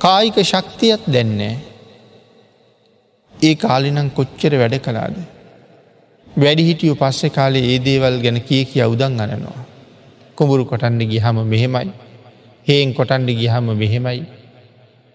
[0.00, 1.54] කායික ශක්තියත් දැන්නේ.
[3.34, 5.16] ඒ කාලිනම් කොච්චර වැඩ කලාද.
[6.26, 9.60] වැඩි හිටියෝ පස්සෙ කාලේ ඒ දේවල් ගැන කිය කිය උදන් අනනවා.
[10.38, 11.90] කුඹුරු කොටන්ඩ ගිහම මෙහෙමයි.
[12.66, 14.22] හේෙන් කොටන්ඩ ගිහම මෙහෙමයි.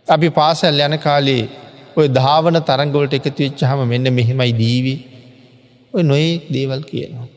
[0.08, 1.44] අපි පාසල් යන කාලේ
[1.98, 5.00] ඔය ධාවන තරංගොලට එකතු වෙච්ච හම මෙන්න මෙහෙමයි දීවී
[5.94, 7.28] ඔය නොඒ දේවල් කියනවා.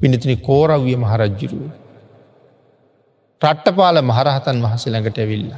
[0.00, 1.64] පිනතින කෝරව්විය මහරජ්ජිරුව.
[3.42, 5.50] රට්ටපාල මහරහතන් වහස ළඟට ඇවිල්ල.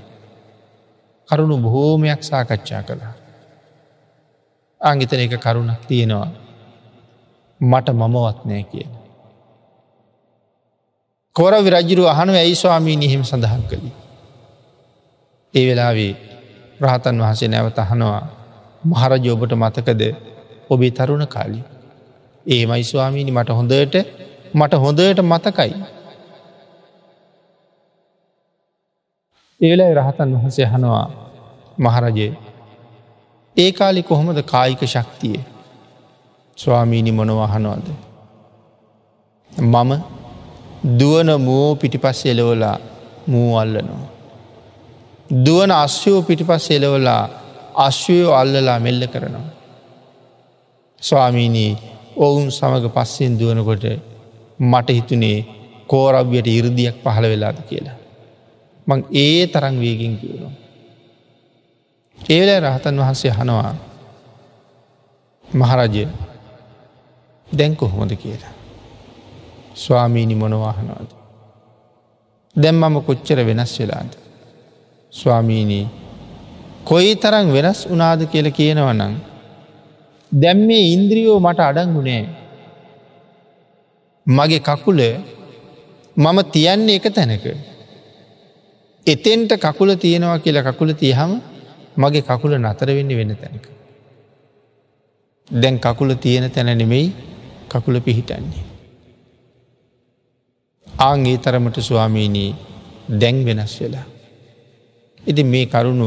[1.28, 3.14] කරුණු බොහෝමයක් සාකච්ඡා කළා.
[4.80, 6.30] අංගිතන එක කරුණක් තියෙනවා
[7.60, 8.92] මට මමවත්නය කියන.
[11.36, 13.92] කොර විරජරු අහනු ඇයි ස්වාමී නිහෙම සඳහන් කළි.
[15.54, 16.12] ඒ වෙලාවේ
[16.80, 18.20] රහතන් වහසේ නැවත අහනවා
[18.84, 20.02] මහරජෝබට මතකද
[20.70, 21.60] ඔබේ තරුණ කාලි.
[22.46, 23.94] ඒමයි ස්වාමීනි මට හොඳට
[24.54, 25.72] මට හොඳට මතකයි.
[29.60, 31.04] ඒලයි රහතන් වහන්සේ හනවා
[31.78, 32.28] මහරජය
[33.56, 35.38] ඒ කාලි කොහොමද කායික ශක්තිය
[36.58, 37.86] ස්වාමීනි මොනවහනවාද.
[39.52, 39.92] මම
[40.98, 42.76] දුවන මූ පිටිපස් එලවලා
[43.26, 44.11] මූ අල්ලනවා.
[45.32, 47.28] දුවන අශ්‍යයෝ පිටිපස් එලවලා
[47.76, 49.50] අශ්වයෝ අල්ලලා මෙල්ල කරනවා.
[51.02, 51.78] ස්වාමීනී
[52.16, 53.84] ඔවුන් සමඟ පස්සෙන් දුවනකොට
[54.60, 55.38] මට හිතුනේ
[55.86, 57.96] කෝරව්යට ඉරදියක් පහළ වෙලාද කියලා.
[58.86, 60.52] මං ඒ තරං වේගෙන් කියනවා.
[62.18, 63.74] ඒල රහතන් වහන්සේ හනවා
[65.48, 66.08] මහරජය
[67.48, 68.54] දැන් කොහොමද කියලා.
[69.74, 71.10] ස්වාමීණි මොනවාහනවාද.
[72.56, 74.21] දැම් මම කොච්චර වෙනස් වෙලාද.
[75.14, 75.86] ස්වාමීණී
[76.84, 79.14] කොයි තරං වෙනස් උනාද කියල කියනවනං
[80.32, 82.22] දැම් මේ ඉන්ද්‍රියෝ මට අඩංගුණේ
[84.26, 85.00] මගේ කකුල
[86.16, 87.44] මම තියන්නේ එක තැනක.
[89.06, 91.32] එතෙන්ට කකුල තියෙනවා කියලා කකුල තියහම
[91.96, 93.64] මගේ කකුල නතර වෙන්න වෙන තැනක.
[95.50, 97.12] දැන් කකුල තියෙන තැන නෙමෙයි
[97.68, 98.64] කකුල පිහිටන්නේ.
[100.86, 102.54] ආංගේ තරමට ස්වාමීනී
[103.20, 104.11] දැන් වෙනස් වෙලා.
[105.26, 106.06] ඉති මේ කරුණු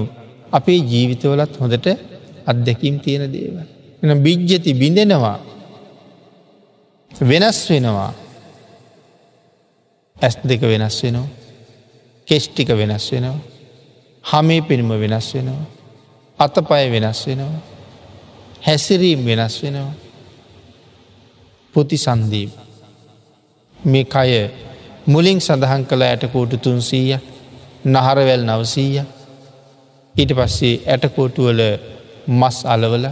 [0.51, 1.87] අපේ ජීවිතවලත් හොඳට
[2.47, 3.65] අත්දැකීම් තියෙන දේවල්.
[4.03, 5.39] එන බිජ්ජති බිඳෙනවා.
[7.11, 8.13] වෙනස් වෙනවා.
[10.17, 11.27] ඇස් දෙක වෙනස් වෙනවා.
[12.27, 13.39] කෙෂ්ටික වෙනස් වෙනවා.
[14.23, 15.65] හමේ පෙනුම වෙනස් වෙනවා.
[16.39, 17.61] අතපය වෙනස් වෙනවා.
[18.67, 19.93] හැසිරීම් වෙනස් වෙනවා.
[21.73, 22.51] පුති සන්දීප.
[23.79, 24.29] මේ කය
[25.07, 27.34] මුලින් සඳහන් කළ ඇටකෝටු තුන්සීයක්.
[27.85, 29.03] නහරවැල් නවසීය
[30.15, 31.61] ඊට පස්සේ ඇටකෝටුවල
[32.31, 33.05] මස් අලවල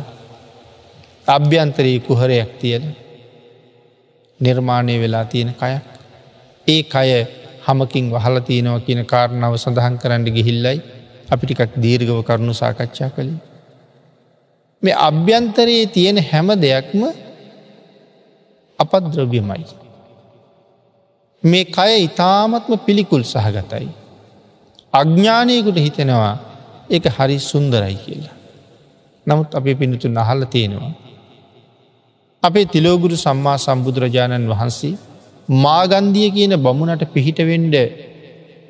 [1.27, 2.85] අභ්‍යන්තරී කුහරයක් තියෙන
[4.39, 5.85] නිර්මාණය වෙලා තියෙන කයක්
[6.67, 7.09] ඒ කය
[7.65, 10.77] හමකින් වහල තියෙනව කියන කාරණාව සඳහන් කරන්න ගිහිල්ලයි
[11.29, 13.39] අපිටිකක් දීර්ගව කරුණු සාකච්ඡා කළින්.
[14.83, 17.01] මේ අභ්‍යන්තරයේ තියෙන හැම දෙයක්ම
[18.79, 19.63] අපද්‍රව්‍යමයි.
[21.43, 23.87] මේ කය ඉතාමත්ම පිළිකුල් සහගතයි.
[24.93, 26.33] අඥ්ඥානයකුට හිතෙනවා
[26.89, 28.35] ඒක හරි සුන්දරයි කියලා.
[29.27, 30.93] නමුත් අපේ පිණිතුන් අහල්ල තියෙනවා.
[32.43, 34.95] අපේ තිලෝගුරු සම්මා සම්බුදුරජාණන් වහන්සේ
[35.49, 37.75] මාගන්දිය කියන බමුණට පිහිටවෙන්ඩ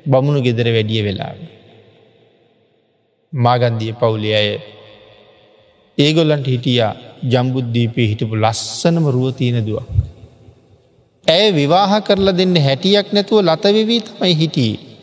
[0.06, 1.50] බමුණු ගෙදර වැඩිය වෙලාවේ.
[3.32, 4.48] මාගන්දිය පවුලි අය
[5.98, 9.86] ඒගොල්ලන්ට හිටියා ජම්බුද්ධීපය හිටපු ලස්සනම රුවතියන දුවක්.
[11.26, 14.93] ඇය විවාහ කරලා දෙන්න හැටියක් නැතුව ලතවෙවී තමයි හිටියේ.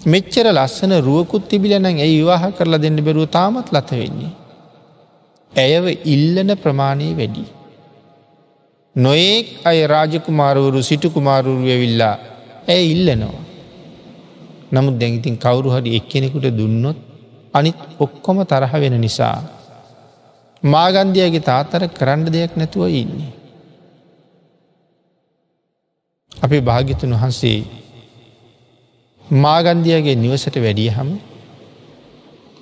[0.00, 4.32] මෙච්චර ලස්සන රුවකුත් තිබිලනං ඇයි විවාහ කරලා දෙන්න බැරුව තාමත් ලත වෙන්නේ.
[5.52, 7.44] ඇයව ඉල්ලන ප්‍රමාණය වැඩි.
[8.96, 12.14] නොඒක් අය රාජකුමාරවරු සිටුකුමාරුරු ඇවිල්ලා
[12.68, 13.42] ඇය ඉල්ලනවා.
[14.72, 16.98] නමුත් දැඟිතින් කවුරු හරි එක්කෙනෙකුට දුන්නොත්
[17.54, 19.38] අනිත් ඔක්කොම තරහ වෙන නිසා.
[20.62, 23.32] මාගන්දයාගේ තාතර කරන්න දෙයක් නැතුව ඉන්නේ.
[26.32, 27.58] අපි භාගිතුන් වහන්සේ
[29.28, 31.10] මාගන්දියගේ නිවසට වැඩිය හම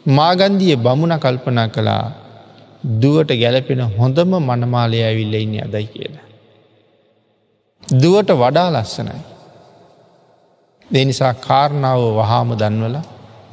[0.06, 2.12] මාගන්දිය බමුණ කල්පනා කළා
[3.00, 6.26] දුවට ගැලපෙන හොඳම මනමාලය ඇවිල්ල ඉන්න අදයි කියලා.
[7.82, 9.20] දුවට වඩා ලස්සනයි.
[10.90, 12.96] දෙනිසා කාරණාව වහාම දන්වල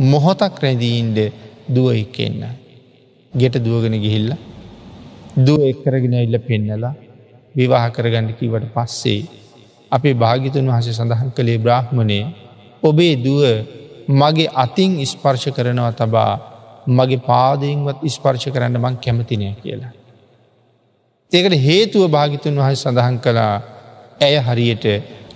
[0.01, 1.19] මොහොතක් රැඳීන්ට
[1.67, 2.41] දුව එක්කෙන්න.
[3.33, 4.31] ගෙට දුවගෙන ගිහිල්ල
[5.37, 6.93] දුව එක්කරගෙන ඉල්ල පෙන්නලා
[7.55, 9.21] විවාහ කරගන්න කිවට පස්සේ
[9.91, 12.19] අපේ භාගිතුන් වහසේ සඳහන් කළේ බ්‍රහ්මණය
[12.83, 13.41] ඔබේ දුව
[14.11, 16.33] මගේ අතින් ස්පර්ශ කරනවා තබා
[16.89, 19.93] මගේ පාදයෙන්වත් ස්පර්ශ කරන්න මං කැමතිනය කියලා.
[21.31, 23.55] ඒකට හේතුව භාගිතුන් වහස සඳහන් කළා
[24.19, 24.85] ඇය හරියට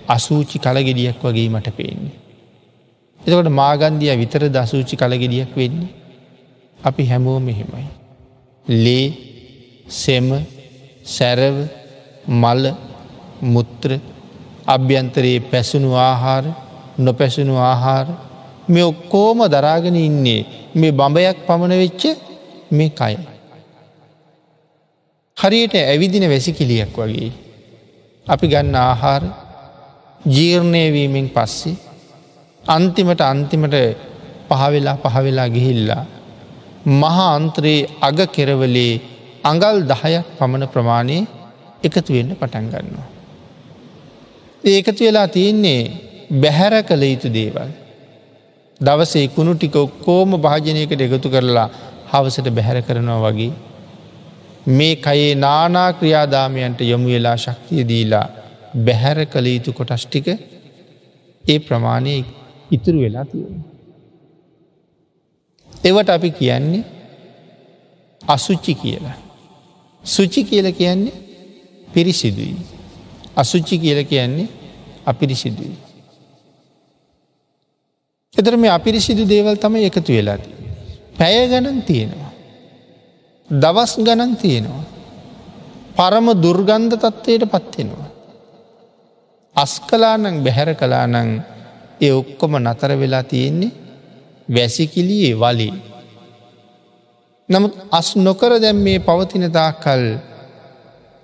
[0.08, 2.16] අසූචි කලගෙඩියක් වගේ මට පේන්නේ.
[3.20, 5.94] එතකොට මාගන්දිය විතර දසූචි කලගෙඩියක් වෙන්නේ.
[6.78, 7.86] අපි හැමෝ මෙහෙමයි.
[8.66, 9.06] ලේ
[9.94, 10.28] සෙම
[11.06, 11.56] සැරව
[12.34, 12.62] මල
[13.44, 13.90] මුත්‍ර
[14.66, 16.44] අභ්‍යන්තරයේ පැසුණු ආහාර
[16.98, 18.06] නොපැසුණු ආහාර
[18.68, 20.40] මේ ඔක්කෝම දරාගෙන ඉන්නේ
[20.74, 22.02] මේ බඹයක් පමණ වෙච්ච
[22.70, 23.14] මේ කය.
[25.36, 27.30] හරියට ඇවිදින වැසිකිලියක් වගේ.
[28.26, 29.22] අපි ගන්න ආහාර
[30.26, 31.76] ජීර්ණයවීමෙන් පස්සේ
[32.64, 33.76] අන්තිමට අන්තිමට
[34.50, 36.04] පහවෙලා පහවෙලා ගිහිල්ලා.
[36.92, 38.94] මහා අන්ත්‍රයේ අග කෙරවලේ
[39.44, 41.18] අඟල් දහයක් පමණ ප්‍රමාණය
[41.82, 43.08] එකතු වෙන්න පටන් ගන්නවා.
[44.64, 45.82] ඒකතු වෙලා තියෙන්නේ
[46.32, 47.70] බැහැර කළ යුතු දේවල්.
[48.80, 51.68] දවසේ කුණු ටික ඔක්කෝම භාජනයකට එකතු කරලා
[52.12, 53.52] හවසට බැහැර කරනවා වගේ.
[54.68, 58.26] මේ කයේ නානා ක්‍රියාදාමයන්ට යොමු වෙලා ශක්තිය දීලා
[58.76, 60.26] බැහැර කළ යුතු කොටස්ටික
[61.44, 62.24] ඒ ප්‍රමාණය
[62.70, 63.64] ඉතුරු වෙලා තියෙන.
[65.84, 66.84] එවට අපි කියන්නේ
[68.22, 69.16] අසුච්චි කියලා.
[70.04, 71.14] සුචි කියල කියන්නේ
[71.88, 72.56] පිරිසිදුයි.
[73.36, 74.48] අසුච්චි කියල කියන්නේ
[75.06, 75.85] අපිරිසිදුයි.
[78.38, 80.50] එතර මේ අපිරිසිදු දේවල් තම එකතු වෙලාති.
[81.18, 82.32] පැය ගණන් තියෙනවා.
[83.48, 84.84] දවස් ගණන් තියෙනවා.
[85.96, 88.10] පරම දුර්ගන්ධ තත්වයට පත්වෙනවා.
[89.56, 91.16] අස් කලානං බැහැර කලානං
[92.00, 93.72] ඒ ඔක්කොම නතර වෙලා තියෙන්නේ
[94.48, 95.74] වැසිකිලියේ වලේ.
[97.48, 100.04] නමුත් අස් නොකර දැම් මේ පවතින තාකල්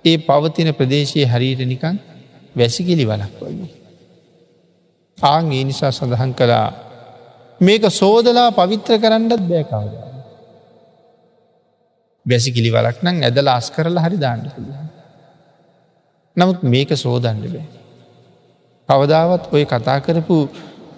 [0.05, 1.97] ඒ පවතින ප්‍රදේශයේ හරියට නිකන්
[2.57, 3.71] වැසිකිලි වලක් වගේ.
[5.17, 6.67] ආං ඒ නිසා සඳහන් කළා
[7.63, 9.93] මේක සෝදලා පවිත්‍ර කරන්නත් බෑකවද.
[12.25, 14.77] වැසිකිලි වලක් නම් ඇදල අස් කරලා හරි දාන්න පුළුව.
[16.37, 17.65] නමුත් මේක සෝදන්න බෑ.
[18.89, 20.37] කවදාවත් ඔය කතා කරපු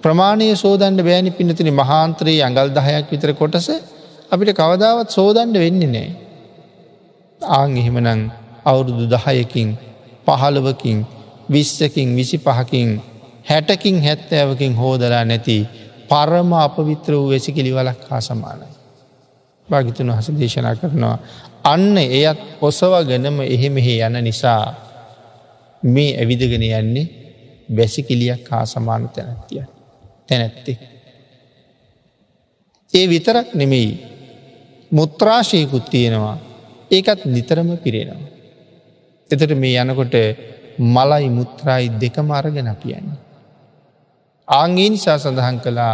[0.03, 3.67] ප්‍රමාණය සෝදන්න බෑනි පිනතින මහාන්ත්‍රයේ අඟල් දහයක් විතර කොටස
[4.31, 6.09] අපිට කවදාවත් සෝදන්ඩ වෙන්නේ නෑ.
[7.41, 8.21] ආං එහෙමනං
[8.65, 9.69] අවුරුදු දහයකින්
[10.27, 10.97] පහළවකින්
[11.49, 12.89] විස්සකින් විසි පහකින්
[13.45, 15.57] හැටකින් හැත්තෑවකින් හෝදලා නැති
[16.09, 18.67] පරම අපවිත්‍ර වූ වෙසිකිලි වලක් හා සමානයි.
[19.69, 21.17] භාගිතුන් හස දේශනා කරනවා.
[21.63, 24.63] අන්න එයත් ඔසවගනම එහෙමෙහි යන නිසා
[25.83, 27.05] මේ ඇවිදගෙන යන්නේ
[27.69, 29.63] බැසිකිලියක් හා සමාන තැනැත්තිය
[30.27, 30.77] තැනැත්තේ.
[32.93, 33.89] ඒ විතරක් නෙමෙයි
[34.91, 36.37] මුත්‍රාශයකුත් තියෙනවා
[36.91, 38.29] ඒකත් නිතරම පිරෙනවා.
[39.29, 40.15] එතට මේ යනකොට
[40.77, 43.24] මලයි මුත්‍රායි දෙක මාරගෙන අපියන්නේ.
[44.47, 45.93] ආංගේ නිසා සඳහන් කළා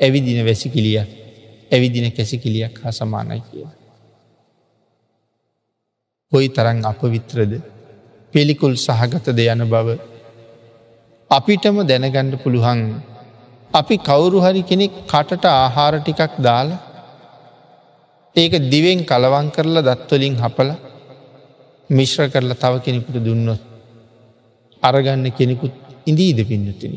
[0.00, 0.98] ඇවිදින වැසිකිලිය
[1.72, 3.74] ඇවිදින කැසිකිලියක් හා සමානයි කියලා.
[6.32, 7.52] කොයි තරන් අපවිත්‍රද
[8.34, 9.88] පිළිකුල් සහගතද යන බව
[11.30, 12.80] අපිටම දැනගණ්ඩ පුළුවන්
[13.74, 16.80] අපි කවුරු හරි කෙනෙක් කටට ආහාර ටිකක් දාලා
[18.36, 20.70] ඒක දිවෙන් කලවන් කරලා දත්වලින් හපල
[21.90, 23.62] මිශ්‍ර කරලා තව කෙනෙකුට දුන්නොත්
[24.82, 25.74] අරගන්න කෙනෙකුත්
[26.06, 26.94] ඉඳීද පින්නතින.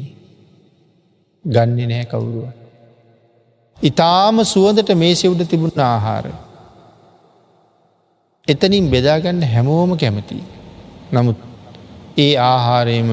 [1.46, 2.48] ගන්න නෑ කවුරුව.
[3.78, 6.26] ඉතාම සුවදට මේසෙවුඩ තිබුණ ආහාර.
[8.48, 10.40] එතනින් බෙදාගන්න හැමෝම කැමති.
[11.12, 11.38] නමුත්
[12.18, 13.12] ඒ ආහාරයම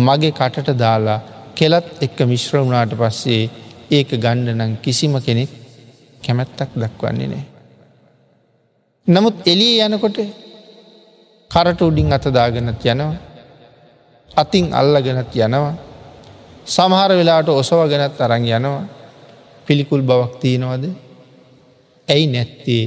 [0.00, 1.20] මගේ කටට දාලා
[1.54, 3.44] කෙලත් එක්ක මිශ්‍ර වුණාට පස්සේ
[3.90, 5.50] ඒක ගණ්ඩ නම් කිසිම කෙනෙක්
[6.22, 7.46] කැමැත්තක් දක්වන්නේ නෑ.
[9.06, 10.18] නමුත් එලිය යනකොට
[11.50, 13.12] කරට උඩින් අතදාගෙනත් යනවා
[14.30, 15.74] අතින් අල්ලගෙනත් යනවා
[16.68, 18.84] සමහර වෙලාට ඔසව ගැනත් අරං යනවා
[19.66, 20.84] පිළිකුල් බවක් තියෙනවද
[22.08, 22.84] ඇයි නැත්තේ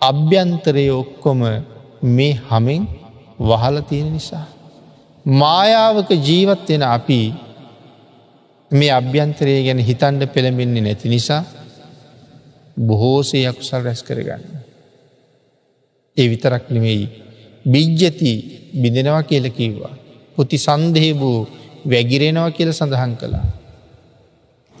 [0.00, 1.40] අභ්‍යන්තරය ඔක්කොම
[2.08, 2.82] මේ හමෙන්
[3.40, 4.46] වහල තියෙන නිසා.
[5.26, 7.20] මායාවක ජීවත් වෙන අපි
[8.70, 11.42] මේ අභ්‍යන්තරය ගැන හිතන්ඩ පෙළඹෙන්නේ නැති නිසා
[12.76, 14.42] බොහෝසේ යකුසල් රැස් කරගන්න.
[16.16, 17.06] ඒ විතරක් නෙමෙයි
[17.64, 18.32] බිජ්ජති
[18.74, 19.94] බිඳෙනවා කියල කිව්වා.
[20.36, 21.48] පුති සන්දහේ වූ
[21.86, 23.46] වැගිරෙනවා කියල සඳහන් කළා.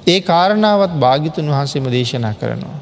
[0.06, 2.80] ඒ කාරණාවත් භාගිතුන් වහන්සේම දේශනා කරනවා.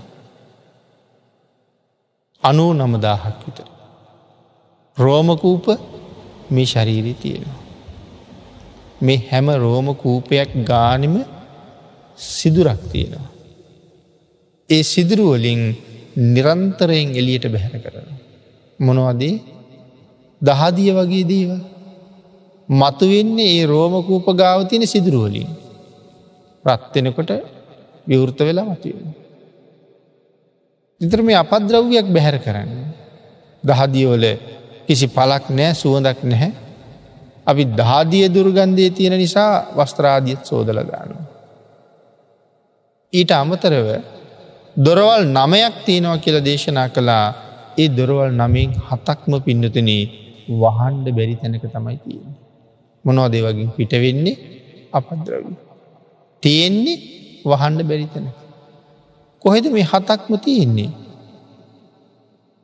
[2.42, 3.68] අනූ නමදාහක් විතර.
[4.96, 5.66] රෝමකූප
[6.50, 7.60] මේ ශරීරී තියෙනවා.
[9.02, 11.14] මේ හැම රෝම කූපයක් ගානිම
[12.18, 13.30] සිදුරක් තියෙනවා.
[14.68, 15.62] ඒ සිදුරුවලින්
[16.26, 18.08] නිරන්තරයෙන් එලියට බැහැර කරන.
[18.80, 19.34] මොනවදේ
[20.42, 21.50] දහදිය වගේ දේව.
[22.68, 25.48] මතුවෙන්නේ ඒ රෝමකූප ගාව තියෙන සිදුරුවලින්.
[26.64, 27.30] රත්වෙනකොට
[28.06, 29.08] විවෘත වෙලා මතුවෙන.
[31.00, 32.70] ඉතර මේ අපද්‍රව්‍යයක් බැහැර කරන්න.
[33.64, 34.24] දහදියවල
[34.86, 36.52] කිසි පලක් නෑ සුවඳක් නැහැ.
[37.46, 41.24] අපි දාදිය දුර්ගන්ධය තියෙන නිසා වස්ත්‍රාදියත් සෝදල දානවා.
[43.12, 43.88] ඊට අමතරව
[44.76, 47.26] දොරවල් නමයක් තියෙනවා කියල දේශනා කළා
[47.78, 49.90] ඒ දොරවල් නමින් හතක්ම පින්නතන
[50.54, 52.43] වහන්ඩ බැරි තැනක තමයි තියෙන.
[53.04, 54.36] මොනෝ දේවගින් පිටවෙන්නේ
[54.92, 55.56] අපද්‍රවී.
[56.42, 56.98] තියෙන්නේ
[57.44, 58.28] වහන්ඩ බැරි තැන.
[59.44, 60.90] කොහෙද මේ හතක්ම තියෙන්නේ.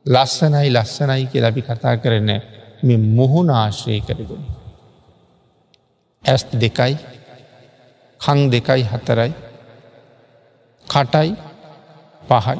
[0.05, 2.29] ලස්සනයි ලස්සනයි කිය අපි කතා කරන
[2.83, 4.43] මෙ මුහුණ ආශ්‍රය කරගෙන.
[6.23, 6.93] ඇස් දෙකයි
[8.21, 9.31] කං දෙකයි හතරයි
[10.87, 11.29] කටයි
[12.29, 12.59] පහයි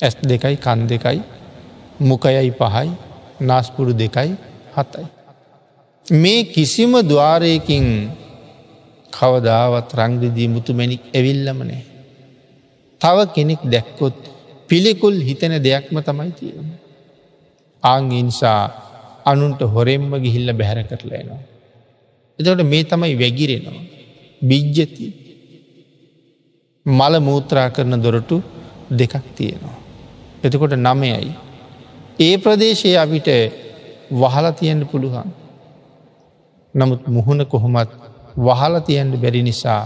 [0.00, 1.18] ඇස් දෙකයි කන් දෙකයි
[2.00, 2.88] මොකයයි පහයි
[3.40, 4.30] නාස්පුරු දෙකයි
[4.76, 5.06] හතයි.
[6.06, 8.10] මේ කිසිම දවාරයකින්
[9.12, 11.82] කවදාවත් රංගදී මුතුමැනික් ඇවිල්ලමනේ.
[13.00, 14.14] තව කෙනෙක් දැක්කොත්
[14.68, 16.68] පිළිකුල් හිතන දෙයක්ම තමයි තියෙන.
[17.82, 18.62] ආංගින්සා
[19.24, 21.40] අනුන්ට හොරෙම්ම ගිහිල්ල බැහැර කරලයනවා.
[22.38, 23.82] එතට මේ තමයි වැගිරෙනවා.
[24.42, 25.06] බිජ්ජති
[26.86, 28.42] මල මූත්‍රා කරන දොරටු
[28.90, 29.76] දෙකක් තියෙනවා.
[30.44, 31.30] එතකොට නමයයි.
[32.20, 33.28] ඒ ප්‍රදේශයේ අපිට
[34.10, 35.41] වහල තියෙන්ට පුළුවන්.
[36.74, 37.90] නමුත් මුහුණ කොහොමත්
[38.38, 39.82] වහල තියෙන්ට බැරි නිසා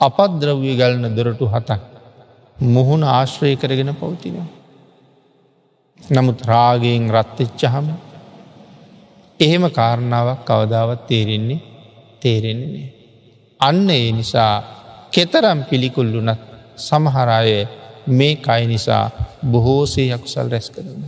[0.00, 1.80] අපද්‍රව්‍ය ගලන දොරටු හතක්
[2.56, 4.48] මුහුණ ආශ්‍රය කරගෙන පවතිනවා.
[6.00, 7.86] නමුත් රාගයෙන් රත්තිච්චහම
[9.40, 11.60] එහෙම කාරණාවක් කවදාවත් තේරෙන්නේ
[12.20, 12.88] තේරෙන්නේ.
[13.60, 14.54] අන්න ඒ නිසා
[15.12, 16.42] කෙතරම් පිළිකුල්ලුනත්
[16.78, 17.50] සමහරාය
[18.08, 19.04] මේ කයි නිසා
[19.44, 21.02] බොහෝසේ යකුසල් රැස් කරන.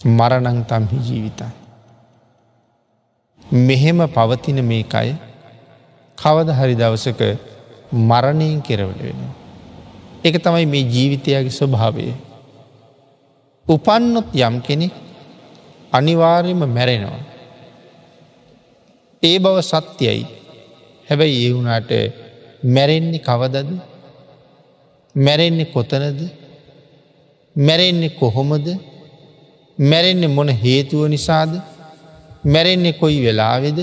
[0.00, 1.61] මරණං තම්හි ජීවිතන්.
[3.52, 5.14] මෙහෙම පවතින මේ අය
[6.18, 7.20] කවද හරි දවසක
[7.92, 9.32] මරණයෙන් කෙරවල වෙනවා.
[10.24, 12.14] එක තමයි මේ ජීවිතයගේ ස්වභාවය.
[13.66, 14.92] උපන්නොත් යම් කෙනෙක්
[15.92, 17.20] අනිවාර්යම මැරෙනවා.
[19.22, 20.26] ඒ බව සත්‍යයි
[21.08, 21.92] හැබැයි ඒ වුණට
[22.66, 23.70] මැරෙන්නේ කවදද
[25.14, 26.20] මැරෙන්නේ කොතනද
[27.56, 28.66] මැරෙන්නේ කොහොමද
[29.78, 31.52] මැරෙන්නේ මොන හේතුව නිසාද
[32.44, 33.78] මැරෙන්නේ කොයි වෙලාවෙද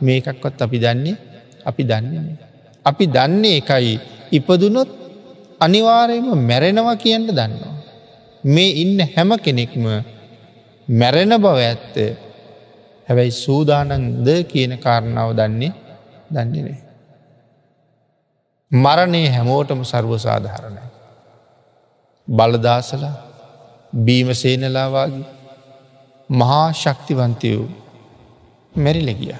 [0.00, 1.16] මේකක්වත් අපි දන්නේ
[1.64, 2.36] අපි දන්නේ.
[2.84, 4.00] අපි දන්නේ එකයි
[4.32, 4.90] ඉපදුනොත්
[5.60, 7.74] අනිවාරයම මැරෙනවා කියන්න දන්නවා.
[8.44, 9.84] මේ ඉන්න හැම කෙනෙක්ම
[10.88, 11.96] මැරෙන බව ඇත්ත
[13.08, 15.72] හැබැයි සූදානන්ද කියන කාරණාව දන්නේ
[16.30, 16.78] දන්නේ නෑ.
[18.70, 20.86] මරණය හැමෝටම සර්ව සාධහරණයි.
[22.28, 23.04] බලදාසල
[23.92, 25.28] බීමසේනලාවාගේ
[26.30, 27.64] මහා ශක්තිවන්තයෝ
[28.74, 29.34] මැරිලගිය.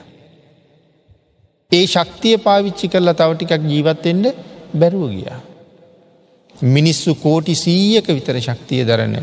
[1.73, 4.27] ඒ ශක්තිය පාවිච්චි කරලා තව ටිකක් ජීවත්වෙන්ට
[4.75, 5.41] බැරුව ගියා.
[6.75, 9.17] මිනිස්සු කෝටි සීයක විතර ශක්තිය දරන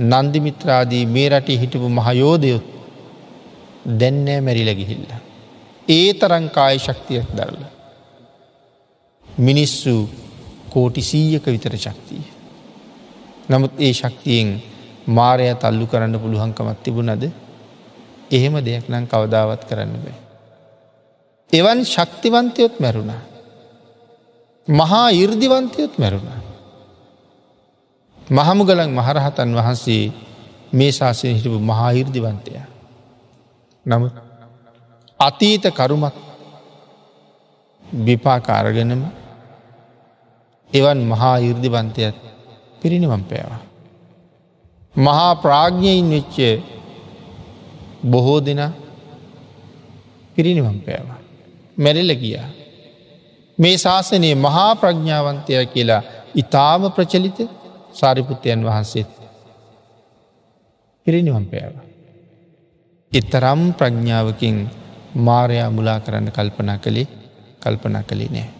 [0.00, 2.66] නන්දිමිත්‍රාදී මේ රටේ හිටපු මහයෝධයොත්
[4.00, 5.10] දැන්නෑ මැරිල ගිහිල්ල.
[5.88, 7.58] ඒ තරංකාය ශක්තියක් දරල.
[9.28, 10.08] මිනිස්සු
[10.70, 12.24] කෝටි සීයක විතර ශක්තිය.
[13.50, 14.48] නමුත් ඒ ශක්තියෙන්
[15.08, 17.24] මාරය තල්ලු කරන්න පුළුවන්කමත් තිබුණද
[18.30, 20.16] එහෙම දෙයක් නම් කවදාවත් කරන්න බෑ.
[21.50, 23.22] එවන් ශක්තිවන්තයොත් මැරුණා.
[24.68, 26.40] මහා ඉර්දිවන්තයොත් මැරුණා.
[28.30, 30.12] මහමුගලන් මහරහතන් වහන්සේ
[30.72, 32.50] මේ ශාසය හිටපු මහා ඉර්දිවන්තය.
[33.86, 34.14] නමුත්
[35.20, 36.14] අතීත කරුමක්
[37.82, 39.02] විපාකාරගෙනම
[40.70, 42.16] එවන් මහා ඉර්දිවන්තයත්
[42.80, 43.62] පිරිනිවම් පෑවා.
[44.94, 46.36] මහා ප්‍රාග්ඥයින් වෙච්ච
[48.04, 48.62] බොහෝ දෙන
[50.36, 51.20] පිරිනිවම් පෑවා.
[51.78, 52.48] මැරිල ගියා.
[53.58, 56.02] මේ ශාසනයේ මහා ප්‍රඥාවන්තය කියලා
[56.34, 57.38] ඉතාම ප්‍රචලිත
[57.92, 59.12] සාරිපුත්තයන් වහන්සේත්
[61.06, 61.74] පිරිනිවම් පෑව.
[63.12, 64.56] එතරම් ප්‍රඥාවකින්
[65.18, 67.06] මාරයා මුලා කරන්න කල්පනා කළේ
[67.62, 68.50] කල්පනා කළේ නෑ.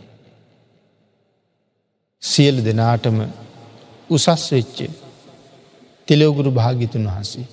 [2.23, 3.19] සියලු දෙනාටම
[4.11, 4.79] උසස් වෙච්ච
[6.09, 7.47] තෙලවගුරු භාගිතුන් වහන්සේ.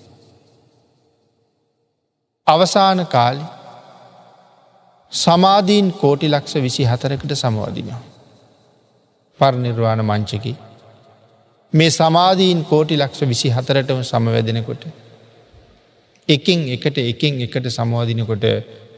[2.48, 3.46] අවසාන කාලි
[5.12, 8.02] සමාධීන් කෝටි ලක්ෂ විසි හතරකට සමවදිනවා.
[9.40, 10.56] පරනිර්වාණ මංචකි.
[11.74, 14.84] මේ සමාධීන් කෝටි ලක්ෂ විසි හතරටම සමවැදෙනකොට.
[16.30, 18.46] එකින් එකට එකින් එකට සමවාදිනකොට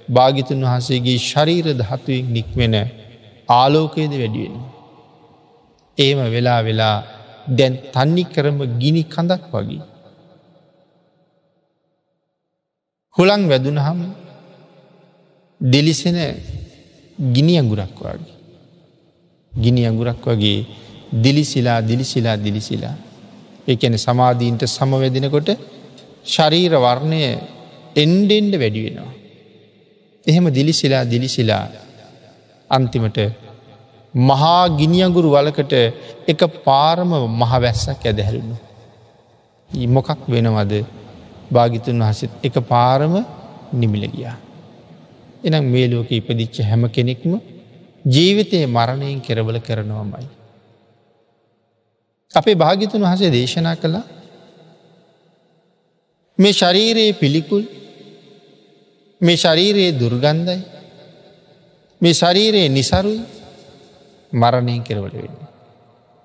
[0.10, 2.76] භාගිතුන් වහන්සේගේ ශරීර දහත්තුවෙන් නික්වෙන
[3.50, 4.56] ආලෝකයේද වැඩියෙන.
[5.98, 6.96] ඒම වෙලා වෙලා
[7.50, 9.95] දැන් තන්නි කරම ගිනි කඳක් වගේ.
[13.18, 14.00] හුළං වැදුනහම
[15.62, 16.18] දෙලිසෙන
[17.18, 18.34] ගිනි අගුරක් වගේ.
[19.54, 20.66] ගිනි අගුරක් වගේ
[21.16, 22.96] දිලිසිලා දිලිසිලා දිලිසිලා.
[23.68, 25.50] එකන සමාධීන්ට සමවැදිනකොට
[26.26, 27.22] ශරීර වර්ණය
[27.96, 29.14] එන්ඩෙන්ඩ වැඩි වෙනවා.
[30.26, 31.66] එහෙම දිලිසිලා දිලිසිලා
[32.70, 33.18] අන්තිමට
[34.14, 35.74] මහා ගිනියගුරු වලකට
[36.28, 38.56] එක පාරම මහවැස්සක් ඇදහැරුණු.
[39.88, 40.74] මොකක් වෙනවද
[41.52, 43.14] භාගිතුන් වහසත් එක පාරම
[43.74, 44.38] නිමිල ගියා.
[45.44, 47.32] එනම් මේ ලෝක ඉපදිච්ච හැම කෙනෙක්ම
[48.06, 50.28] ජීවිතයේ මරණයෙන් කෙරවල කරනවමයි.
[52.32, 54.06] අපේ භාගිතුන් වහසේ දේශනා කළා
[56.40, 57.64] මේ ශරීරයේ පිළිකුල්
[59.22, 60.62] මේ ශරීරයේ දුර්ගන්ධයි
[62.02, 63.22] මේ ශරීරයේ නිසරුයි
[64.34, 65.38] මරණයෙන් කෙරවල වෙන්න.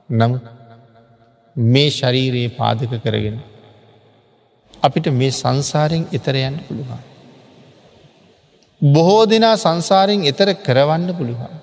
[0.08, 0.36] නමු
[1.56, 3.38] මේ ශරීරයේ පාදක කරගෙන
[4.82, 7.00] අපිට මේ සංසාරයෙන් එතරයන්න පුළුවන්.
[8.80, 11.54] බොහෝ දෙනා සංසාරයෙන් එතර කරවන්න පුළුවන්.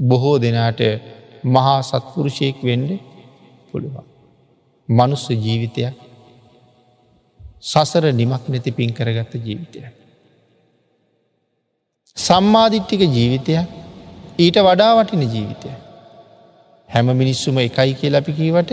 [0.00, 0.80] බොහෝ දෙනාට
[1.46, 2.90] මහා සත්පුරුෂයෙක් වෙන්ඩ
[3.70, 4.04] පුළුවන්.
[4.88, 5.94] මනුස්ස ජීවිතයක්
[7.62, 9.78] සසර නිමක් නැති පින් කරගත්ත ජීවිතය.
[12.16, 13.68] සම්මාධිට්ටික ජීවිතයක්
[14.38, 15.70] ඊට වඩා වටින ජීවිතය.
[16.88, 18.70] හැම මිනිස්සුම එකයි කිය අපි කීවට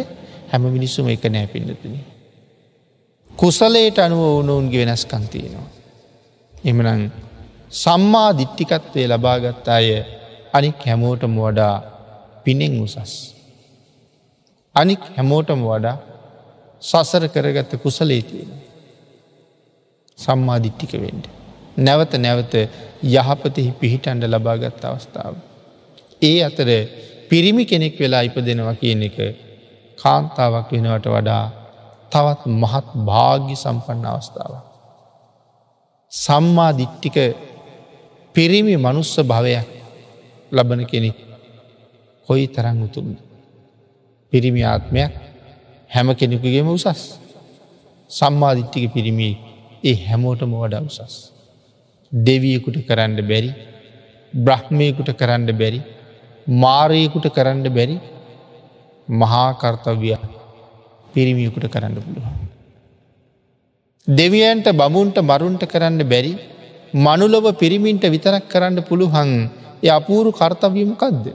[0.52, 2.15] හැම මිනිස්සුම එක නෑ පින්නතුනි.
[3.38, 5.70] කුසලයට අනුව ඕනවුන්ගේ වෙනස්කන්තියනවා.
[6.54, 7.02] එමනං
[7.74, 9.88] සම්මා දිට්ටිකත්වය ලබාගත් අය
[10.54, 11.76] අනික් හැමෝටම වඩා
[12.46, 13.14] පිනෙන් උසස්.
[14.76, 15.98] අනික් හැමෝටම වඩා
[16.82, 18.52] සසර කරගත්ත කුසලේතියෙන.
[20.18, 21.26] සම්මාධිට්ටික වෙන්ඩ.
[21.78, 22.54] නැවත නැවත
[23.14, 25.36] යහපතෙහි පිහිටන්ඩ ලබාගත් අවස්ථාව.
[26.22, 26.70] ඒ අතර
[27.30, 29.18] පිරිමි කෙනෙක් වෙලා ඉපදෙනවා කියන එක
[29.98, 31.46] කාන්තාවක් වෙනවට වඩා
[32.12, 34.66] තවත් මහත් භාග්‍ය සම්පන්න අවස්ථාවක්.
[36.12, 37.18] සම්මා දිට්ටික
[38.36, 39.68] පිරිමි මනුස්ස භවයක්
[40.52, 41.18] ලබන කෙනෙක්
[42.30, 43.18] කොයි තරං උතුම්ද.
[44.34, 45.14] පිරිමි ආත්මයක්
[45.90, 47.02] හැම කෙනෙකුගේම උසස්.
[48.12, 49.30] සම්මාධිට්ටික පිරිමි
[49.84, 51.16] ඒ හැමෝටම වඩා උසස්.
[52.12, 53.50] දෙවියකුට කරන්න බැරි
[54.34, 55.80] බ්‍රහ්මයකුට කරන්න බැරි
[56.48, 57.96] මාරයකුට කරන්න බැරි
[59.08, 60.12] මහාකර්තව්‍ය
[61.16, 62.36] පිරිමියකුට කරන්න පුළුවන්.
[64.08, 66.34] දෙවියන්ට බමුන්ට මරුන්ට කරන්න බැරි
[66.96, 69.32] මනුලොව පිරිමින්ට විතරක් කරන්න පුළුවන්
[69.82, 71.26] ය අපූරු කර්තවීමකක්ද.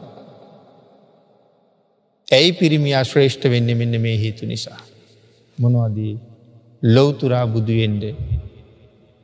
[2.29, 4.81] ඇයි පිරිමියා ශ්‍රේෂ්ඨ වෙන්න මෙන්න මේ හේතු නිසා.
[5.59, 6.15] මොනවදී
[6.83, 8.05] ලොවතුරා බුදුුවෙන්ඩ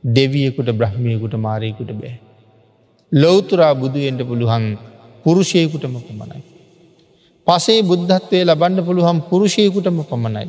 [0.05, 2.17] දෙවියකුට බ්‍රහ්මියකුට මාරයකුට බෑ.
[3.13, 4.67] ලොවතුරා බුදුුවෙන්ට පුළුවන්
[5.25, 6.56] පුරුෂයකුටම පමණයි.
[7.47, 10.47] පසේ බුද්ධත්වය ලබන්න පුළුවන් පුරුෂයකුටම පමණයි.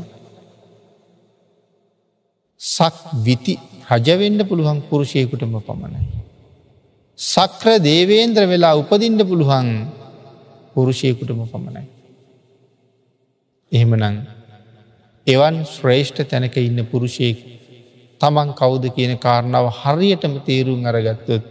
[2.62, 2.96] සක්
[3.26, 3.54] විති
[3.90, 6.02] රජවෙන්ඩ පුළුවන් පුරුෂයකුටම පමණයි.
[7.20, 9.68] සක්‍ර දේවේන්ද්‍ර වෙලා උපදින්ට පුළුවන්
[10.74, 11.84] පුරුෂයකුටම පමණයි.
[13.72, 14.18] එහෙමනං
[15.28, 17.38] එවන් ශ්‍රේෂ්ඨ තැනක ඉන්න පුරුෂයෙක්
[18.22, 21.46] තමන් කවුද කියන කාරණාව හරියටම තේරුම් අරගත්තොත්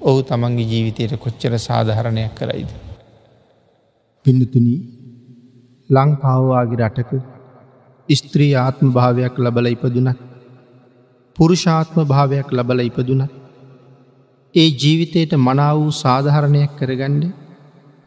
[0.00, 2.70] ඔහු තමන්ගේ ජීවිතයට කොච්චර සාධහරණයක් කරයිද.
[4.24, 4.68] පින්නතුන
[5.90, 7.12] ලංකාවවාගේ රටක
[8.08, 10.18] ස්ත්‍රී ආත්ම භාවයක් ලබල ඉපදුනත්
[11.36, 13.32] පුරුෂාත්ම භාවයක් ලබල ඉපදුනත්
[14.54, 17.24] ඒ ජීවිතයට මනා වූ සාධහරණයක් කරගණ්ඩ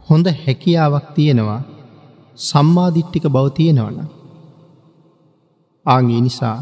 [0.08, 1.62] හොඳ හැකියාවක් තියෙනවා
[2.40, 3.98] සම්මාධිට්ටික බව තියෙනවන.
[5.86, 6.58] ආගේ නිසා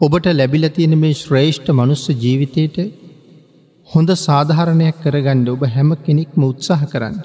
[0.00, 2.76] ඔබට ලැබිල තියෙන මේ ශ්‍රේෂ්ඨ මනුස්ස ජීවිතයට
[3.88, 7.16] හොඳ සාධහරණයක් කරගණ්ඩ ඔබ හැම කෙනෙක්ම උත්සාහ කරන්න.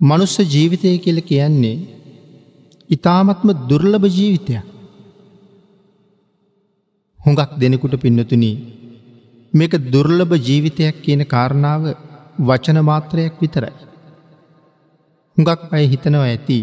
[0.00, 1.76] මනුස්ස ජීවිතය කියල කියන්නේ
[2.90, 4.64] ඉතාමත්ම දුර්ලභ ජීවිතයක්.
[7.18, 8.56] හොඟක් දෙනෙකුට පින්නතුනී
[9.52, 11.82] මේක දුර්ලභ ජීවිතයක් කියන කාරණාව
[12.38, 13.74] වචන මාත්‍රයක් විතරයි.
[15.36, 16.58] හුඟක් අය හිතනවා ඇති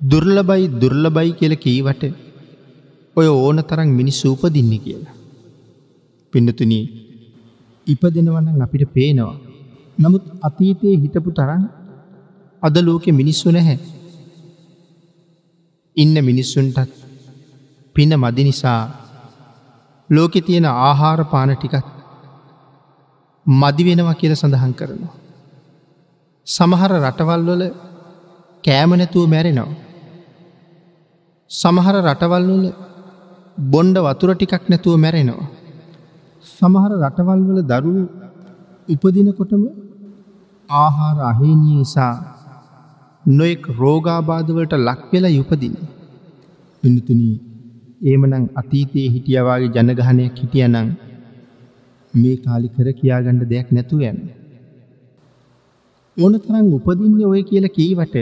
[0.00, 2.02] දුර්ලබයි දුර්ලබයි කියල කීවට
[3.16, 5.14] ඔය ඕන තරන් මිනිස්සු උපදින්න කියලා.
[6.32, 6.72] පින්නතුන
[7.86, 9.36] ඉපදෙනවන්න අපිට පේනවා.
[9.98, 11.62] නමුත් අතීතයේ හිටපු තරන්
[12.62, 13.78] අද ලෝකෙ මිනිස්සු නැහැ.
[15.96, 16.90] ඉන්න මිනිස්සුන්ටත්
[17.96, 18.80] පින මදි නිසා
[20.10, 21.86] ලෝකෙ තියෙන ආහාර පාන ටිකත්
[23.46, 25.14] මදි වෙනවා කියල සඳහන් කරනවා.
[26.46, 27.62] සමහර රටවල්වල
[28.64, 29.78] කෑමනැතුව මැරෙනවා.
[31.50, 32.66] සමහර රටවල්වල
[33.72, 35.48] බොන්්ඩ වතුර ටිකක් නැතුව මැරෙනවා.
[36.46, 38.04] සමහර රටවල්වල දරුණු
[38.88, 39.62] උපදිනකොටම
[40.70, 42.14] ආහාර අහේනී නිසා
[43.24, 45.74] නොෙක් රෝගාබාධවලට ලක්වෙලා යුපදින.
[46.82, 47.36] පිනතුනී
[48.02, 50.76] ඒමනං අතීතයේ හිටියවාගේ ජනගහනයක් හිටියනං
[52.14, 54.20] මේ කාලි කර කියාගණ්ඩ දෙයක් නැතු යන්න.
[56.16, 58.16] ඕන තරම් උපදින්න ඔය කියල කීවට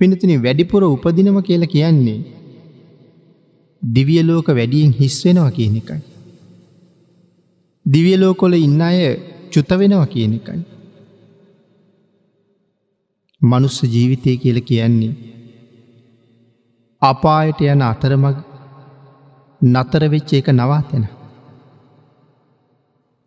[0.00, 2.20] පිනතින වැඩිපුර උපදිනම කියල කියන්නේ
[3.82, 6.00] දිවියලෝක වැඩියෙන් හිස්වෙනවා කියන එකයි.
[7.86, 9.00] දිවියලෝකොල ඉන්න අය
[9.52, 10.60] චුත වෙනවා කියන එකයි.
[13.42, 15.14] මනුස්ස ජීවිතය කියල කියන්නේ
[17.02, 18.36] අපායට යන අතරමග
[19.60, 21.04] නතර වෙච්ච එක නවාතෙන.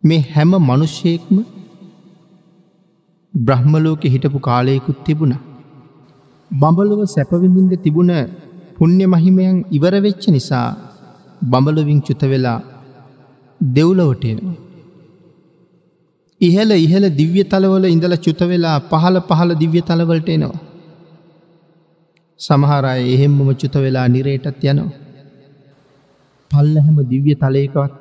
[0.02, 1.36] මේ හැම මනුෂ්‍යයෙක්ම
[3.34, 5.34] බ්‍රහ්මලෝක හිටපු කාලයකුත් තිබුණ.
[6.50, 8.12] බඹලොව සැපවිඳින්ට තිබුණ
[8.76, 10.68] පුුණ්‍ය මහිමයන් ඉවරවෙච්ච නිසා
[11.42, 12.60] බඹලොවින් චුත වෙලා
[13.60, 14.63] දෙව්ලොවටෙනවා.
[16.44, 20.62] ඉහල ඉහල දිව්‍ය තලවල ඉඳල චුත වෙලා පහල පහල දිව්‍ය තලවලට එනවා.
[22.40, 24.90] සමහරය එහෙම්මම චුත වෙලා නිරේටත් යනවා.
[26.50, 27.94] පල්ලහැම දිව්‍ය තලයකවත්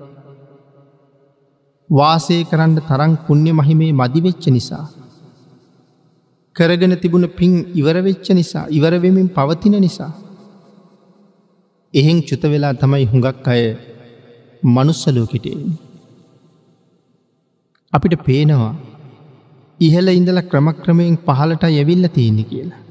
[1.90, 4.86] වාසය කරන්න තරං පුුණ්‍ය මහිමේ මදිවෙච්ච නිසා.
[6.56, 10.12] කරගෙන තිබුණ පින් ඉවරවෙච්ච නිසා ඉවරවෙමින් පවතින නිසා.
[11.94, 13.64] එහෙන් චුත වෙලා තමයි හුඟක් අය
[14.64, 15.58] මනුස්සලෝකිටේ.
[17.94, 18.74] අපිට පේනවා
[19.80, 22.82] ඉහල ඉඳල ක්‍රමක්‍රමයෙන් පහලට යැවිල්ල තියෙන්නේ කියලා.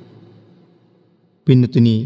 [1.46, 2.00] පින්නතුනී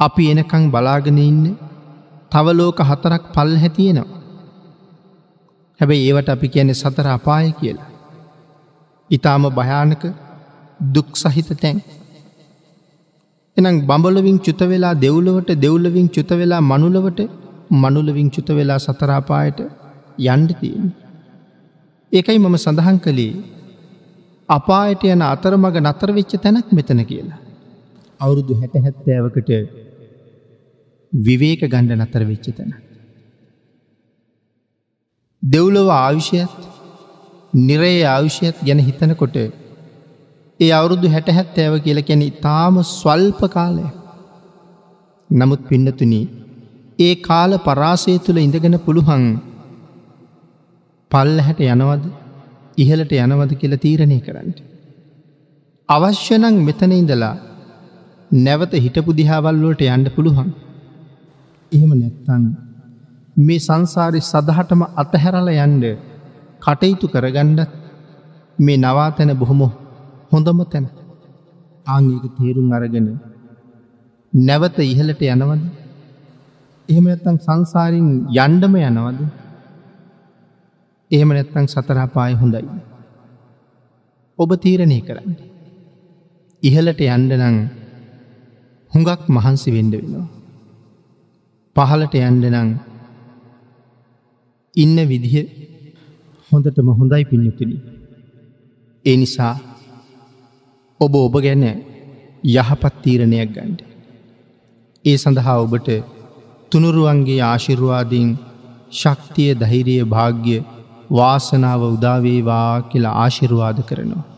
[0.00, 1.44] අපි එනකං බලාගෙන ඉන්න
[2.32, 4.18] තවලෝක හතරක් පල් හැතියෙනවා.
[5.80, 7.88] හැබැයි ඒවට අපි කියන සතර අපාය කියලා.
[9.10, 10.02] ඉතාම භයානක
[10.94, 11.78] දුක් සහිත තැන්.
[13.56, 17.20] එනම් බඹලවින් චුත වෙලා දෙව්ලවට දෙව්ලවින් චුත වෙලා මනුලවට
[17.72, 19.60] මනුලවින් චුත වෙලා සතරාපායට
[20.26, 20.88] යන්ඩතියෙන්.
[22.12, 23.32] ඒකයි මම සඳහන් කළේ
[24.48, 27.40] අපායට යන අතරමඟ නතර වෙච්ච තැනක් මෙතන කියලා.
[28.20, 29.50] අවුරුදු හැට හැත්තෑවකට
[31.12, 32.72] විවේක ගණ්ඩ නතර වෙච්ච තැන.
[35.42, 36.56] දෙව්ලොව ආවිෂයත්
[37.60, 39.36] නිරේ ආවිෂයත් ගැන හිතනකොට
[40.60, 43.86] ඒ අවුරුදු හැට හැත්තෑව කියල කැන තාම ස්වල්ප කාලය.
[45.30, 46.26] නමුත් පින්නතුනී
[46.98, 49.24] ඒ කාල පරාසය තුළ ඉඳගෙන පුළුහන්
[51.10, 52.04] පල්ල හැට යනවද
[52.78, 54.50] ඉහලට යනවද කියල තීරණය කරන්න.
[55.88, 57.34] අවශ්‍යනං මෙතන ඉඳලා
[58.30, 60.50] නැවත හිටපු දිහාවල්ලෝට යන්ඩ පුළුවන්.
[61.72, 62.44] එහෙම නැත්තන්
[63.36, 65.84] මේ සංසාරි සදහටම අතහැරල යන්ඩ
[66.62, 67.60] කටයුතු කරගණ්ඩ
[68.58, 69.60] මේ නවාතැන බොහොම
[70.32, 70.86] හොඳම තැන
[71.86, 73.08] ආංගික තේරුම් අරගෙන
[74.32, 75.62] නැවත ඉහලට යනවද
[76.88, 79.20] එහෙම නැත්තං සංසාරින් යන්ඩම යනවද
[81.10, 82.64] එහෙම නැත්තං සතරාපාය හොඳයි
[84.38, 85.36] ඔබ තීරණය කරන්න
[86.62, 87.56] ඉහලට යන්ඩනං
[88.92, 90.26] හුඟක් මහන්සි වෙන්ඩ වෙනවා
[91.76, 92.70] පහලට යන්ඩනං
[94.76, 95.34] ඉන්න විදිහ
[96.52, 97.76] හොඳටම හොඳයි පින්නතුනි.
[99.04, 99.54] ඒ නිසා
[101.00, 101.64] ඔබ ඔබ ගැන
[102.44, 103.80] යහපත් තීරණයක් ගන්ඩ.
[105.04, 105.88] ඒ සඳහා ඔබට
[106.72, 108.30] තුනුරුවන්ගේ ආශිර්වාදීන්
[108.92, 110.56] ශක්තිය දහිරිය භාග්‍ය
[111.10, 114.28] වාසනාව උදාවේවා කියලා ආශිර්වාද කරනවා.